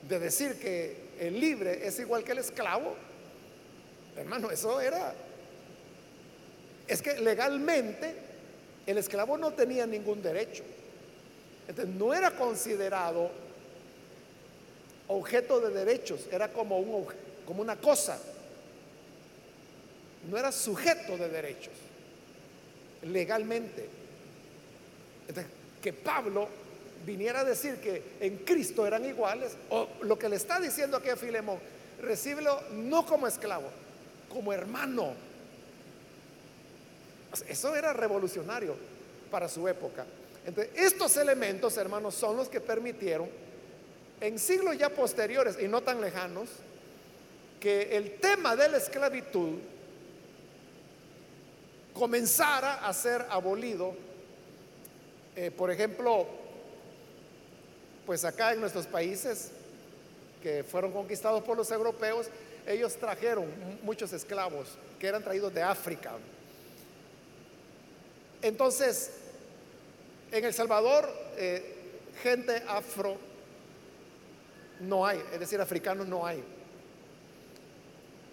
[0.07, 2.95] de decir que el libre es igual que el esclavo,
[4.15, 5.13] hermano, eso era,
[6.87, 8.15] es que legalmente
[8.87, 10.63] el esclavo no tenía ningún derecho,
[11.67, 13.29] entonces no era considerado
[15.09, 17.05] objeto de derechos, era como, un,
[17.45, 18.17] como una cosa
[20.29, 21.73] no era sujeto de derechos
[23.03, 23.87] legalmente.
[25.81, 26.49] que Pablo
[27.05, 31.09] viniera a decir que en Cristo eran iguales, o lo que le está diciendo aquí
[31.09, 31.59] a Filemón,
[32.01, 33.69] recíbelo no como esclavo,
[34.27, 35.13] como hermano.
[37.47, 38.75] Eso era revolucionario
[39.31, 40.05] para su época.
[40.45, 43.29] Entonces, estos elementos, hermanos, son los que permitieron
[44.19, 46.49] en siglos ya posteriores y no tan lejanos
[47.59, 49.59] que el tema de la esclavitud
[51.99, 53.93] comenzara a ser abolido.
[55.35, 56.25] Eh, por ejemplo,
[58.05, 59.51] pues acá en nuestros países
[60.41, 62.27] que fueron conquistados por los europeos,
[62.65, 63.47] ellos trajeron
[63.83, 66.13] muchos esclavos que eran traídos de África.
[68.41, 69.11] Entonces,
[70.31, 71.75] en El Salvador, eh,
[72.23, 73.17] gente afro
[74.79, 76.41] no hay, es decir, africanos no hay.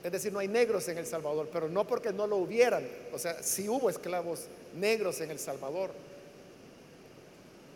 [0.07, 2.89] Es decir, no hay negros en El Salvador, pero no porque no lo hubieran.
[3.13, 4.45] O sea, sí hubo esclavos
[4.77, 5.91] negros en El Salvador.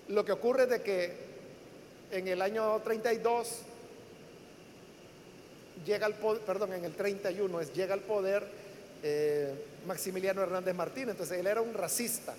[0.07, 1.12] Lo que ocurre es de que
[2.12, 3.49] en el año 32
[5.85, 8.47] llega al poder, perdón, en el 31 es, llega al poder
[9.03, 9.53] eh,
[9.89, 11.11] Maximiliano Hernández Martínez.
[11.11, 12.37] Entonces él era un racista.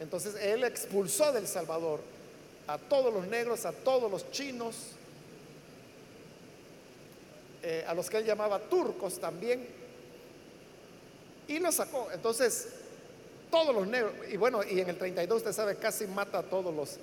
[0.00, 2.00] Entonces él expulsó del Salvador
[2.66, 4.74] a todos los negros, a todos los chinos,
[7.68, 9.66] eh, a los que él llamaba turcos también,
[11.48, 12.08] y los sacó.
[12.14, 12.68] Entonces,
[13.50, 16.72] todos los negros, y bueno, y en el 32 usted sabe, casi mata a todos
[16.72, 16.98] los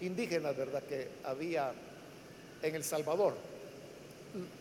[0.00, 1.70] indígenas, ¿verdad?, que había
[2.62, 3.34] en El Salvador.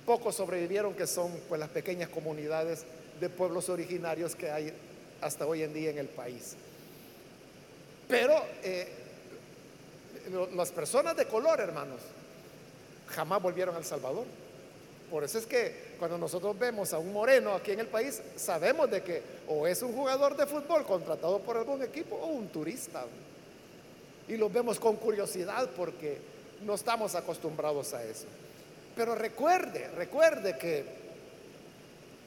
[0.05, 2.83] Pocos sobrevivieron, que son pues las pequeñas comunidades
[3.21, 4.73] de pueblos originarios que hay
[5.21, 6.57] hasta hoy en día en el país.
[8.09, 8.89] Pero eh,
[10.53, 12.01] las personas de color, hermanos,
[13.07, 14.25] jamás volvieron al Salvador.
[15.09, 18.89] Por eso es que cuando nosotros vemos a un moreno aquí en el país, sabemos
[18.89, 23.05] de que o es un jugador de fútbol contratado por algún equipo o un turista.
[24.27, 26.17] Y los vemos con curiosidad porque
[26.63, 28.25] no estamos acostumbrados a eso.
[28.95, 30.85] Pero recuerde, recuerde que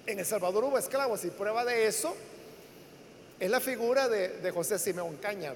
[0.07, 2.15] en El Salvador hubo esclavos y prueba de eso
[3.41, 5.55] es la figura de, José Simeón Caña,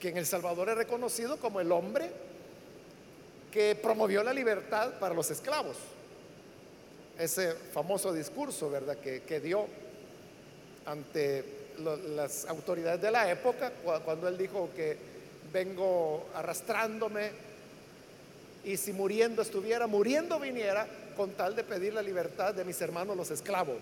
[0.00, 2.10] que en El Salvador es reconocido como el hombre
[3.50, 5.76] que promovió la libertad para los esclavos.
[7.18, 9.66] Ese famoso discurso, ¿verdad?, que, dio
[10.86, 11.44] ante
[12.14, 13.72] las autoridades de la época,
[14.04, 14.96] cuando él dijo que
[15.52, 17.30] vengo arrastrándome
[18.64, 20.86] y si muriendo estuviera, muriendo viniera
[21.16, 23.76] con tal de pedir la libertad de mis hermanos los esclavos.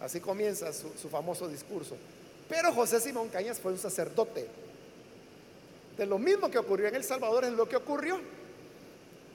[0.00, 1.96] Así comienza su, su famoso discurso.
[2.48, 4.46] Pero José Simón Cañas fue un sacerdote.
[5.96, 8.20] De lo mismo que ocurrió en El Salvador es lo que ocurrió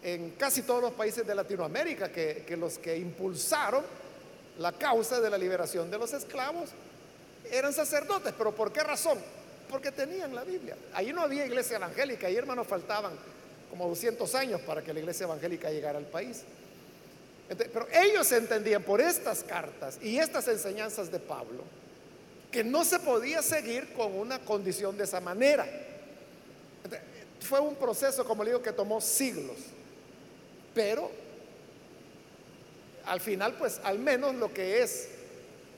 [0.03, 3.83] en casi todos los países de Latinoamérica, que, los que impulsaron
[4.59, 6.69] la causa de la liberación de los esclavos
[7.49, 8.33] eran sacerdotes.
[8.37, 9.17] ¿Pero por qué razón?
[9.69, 10.75] Porque tenían la Biblia.
[10.93, 13.13] Ahí no había iglesia evangélica, ahí hermanos faltaban
[13.69, 16.43] como 200 años para que la iglesia evangélica llegara al país.
[17.47, 21.63] pero ellos entendían por estas cartas y estas enseñanzas de Pablo
[22.51, 25.65] que no se podía seguir con una condición de esa manera.
[27.39, 29.57] Fue un proceso, como le digo, que tomó siglos.
[30.73, 31.11] Pero
[33.05, 35.09] al final, pues al menos lo que es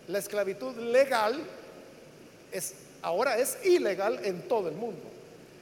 [0.07, 1.41] la esclavitud legal
[2.51, 5.03] es ahora es ilegal en todo el mundo,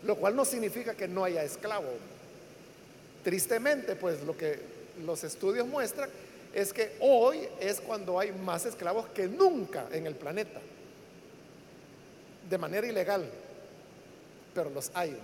[0.04, 1.90] lo cual no significa que no haya esclavo.
[3.24, 4.60] Tristemente, pues lo que
[5.06, 6.10] los estudios muestran
[6.54, 10.60] es que hoy es cuando hay más esclavos que nunca en el planeta,
[12.50, 13.26] de manera ilegal,
[14.54, 15.18] pero los hay,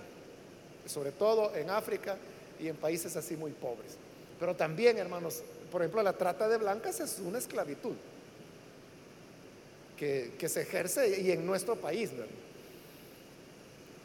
[0.88, 2.18] sobre todo en África
[2.60, 3.97] y en países así muy pobres.
[4.39, 5.41] Pero también, hermanos,
[5.72, 7.95] por ejemplo, la trata de blancas es una esclavitud
[9.97, 12.10] que, se ejerce y en nuestro país.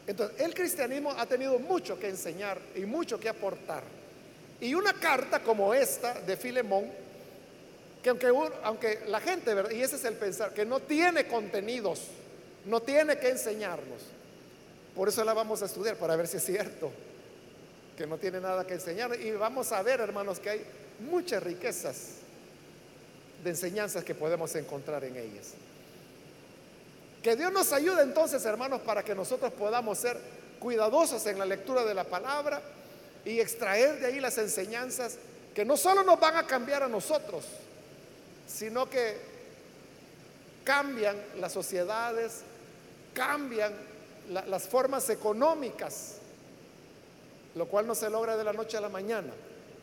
[0.07, 3.83] Entonces, el cristianismo ha tenido mucho que enseñar y mucho que aportar.
[4.59, 6.85] Y una carta como esta de Filemón,
[8.03, 8.27] que aunque,
[8.63, 12.01] aunque la gente, y ese es el pensar, que no tiene contenidos,
[12.65, 14.01] no tiene que enseñarnos,
[14.95, 16.91] por eso la vamos a estudiar para ver si es cierto,
[17.95, 19.19] que no tiene nada que enseñar.
[19.19, 20.65] Y vamos a ver, hermanos, que hay
[20.99, 22.09] muchas riquezas
[23.43, 25.53] de enseñanzas que podemos encontrar en ellas.
[27.21, 30.19] Que Dios nos ayude entonces, hermanos, para que nosotros podamos ser
[30.59, 32.61] cuidadosos en la lectura de la palabra
[33.23, 35.17] y extraer de ahí las enseñanzas
[35.53, 37.45] que no solo nos van a cambiar a nosotros,
[38.47, 39.17] sino que
[40.63, 42.41] cambian las sociedades,
[43.13, 43.73] cambian
[44.29, 46.17] las formas económicas,
[47.55, 49.33] lo cual no se logra de la noche a la mañana.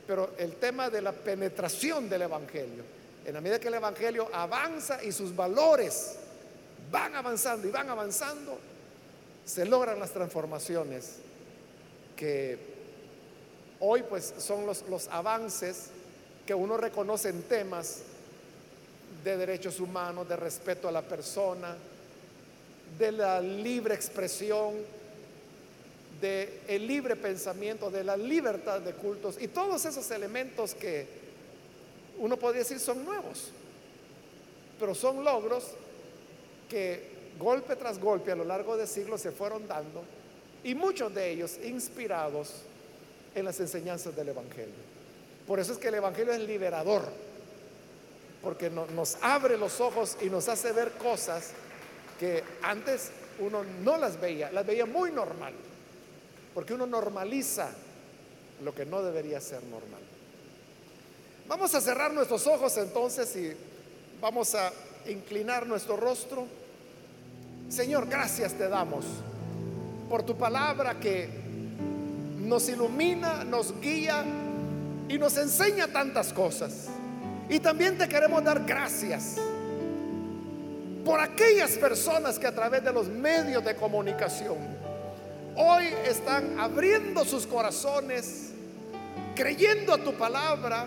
[0.07, 2.85] Pero el tema de la penetración del Evangelio,
[3.25, 6.17] en la medida que el Evangelio avanza y sus valores
[6.91, 8.59] van avanzando y van avanzando,
[9.45, 11.17] se logran las transformaciones
[12.17, 12.59] que
[13.81, 15.89] hoy pues son los, los avances
[16.47, 18.03] que uno reconoce en temas
[19.25, 21.77] de derechos humanos, de respeto a la persona,
[22.99, 24.75] de la libre expresión,
[26.23, 31.07] de el libre pensamiento, de la libertad de cultos y todos esos elementos que
[32.19, 33.49] uno podría decir son nuevos,
[34.79, 35.65] pero son logros
[36.71, 40.05] que golpe tras golpe a lo largo de siglos se fueron dando
[40.63, 42.63] y muchos de ellos inspirados
[43.35, 44.93] en las enseñanzas del Evangelio.
[45.47, 47.03] Por eso es que el Evangelio es liberador,
[48.43, 51.51] porque nos abre los ojos y nos hace ver cosas
[52.21, 53.11] que antes
[53.41, 55.53] uno no las veía, las veía muy normal,
[56.55, 57.71] porque uno normaliza
[58.63, 60.01] lo que no debería ser normal.
[61.49, 63.53] Vamos a cerrar nuestros ojos entonces y
[64.21, 64.73] vamos a
[65.07, 66.47] inclinar nuestro rostro.
[67.69, 69.05] Señor, gracias te damos
[70.09, 71.29] por tu palabra que
[72.39, 74.25] nos ilumina, nos guía
[75.09, 76.89] y nos enseña tantas cosas.
[77.49, 79.37] Y también te queremos dar gracias
[81.05, 84.72] por aquellas personas que a través de los medios de comunicación
[85.57, 88.53] hoy están abriendo sus corazones,
[89.35, 90.87] creyendo a tu palabra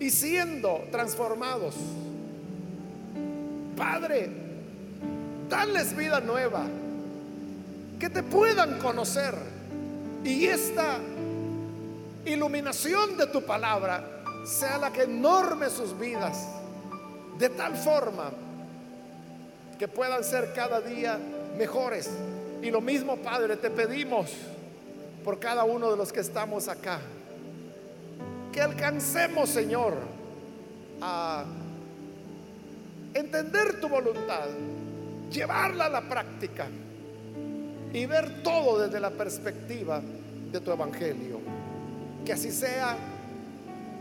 [0.00, 1.74] y siendo transformados.
[3.76, 4.30] Padre,
[5.48, 6.66] dales vida nueva,
[7.98, 9.34] que te puedan conocer
[10.24, 10.98] y esta
[12.24, 16.46] iluminación de tu palabra sea la que norme sus vidas
[17.38, 18.30] de tal forma
[19.78, 21.18] que puedan ser cada día
[21.56, 22.10] mejores.
[22.62, 24.32] Y lo mismo, Padre, te pedimos
[25.24, 27.00] por cada uno de los que estamos acá,
[28.52, 29.94] que alcancemos, Señor,
[31.00, 31.44] a
[33.14, 34.46] entender tu voluntad,
[35.30, 36.66] llevarla a la práctica
[37.92, 40.02] y ver todo desde la perspectiva
[40.52, 41.40] de tu evangelio.
[42.24, 42.96] Que así sea,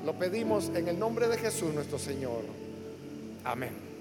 [0.06, 2.44] lo pedimos en el nombre de Jesús nuestro Señor.
[3.44, 3.93] Amén.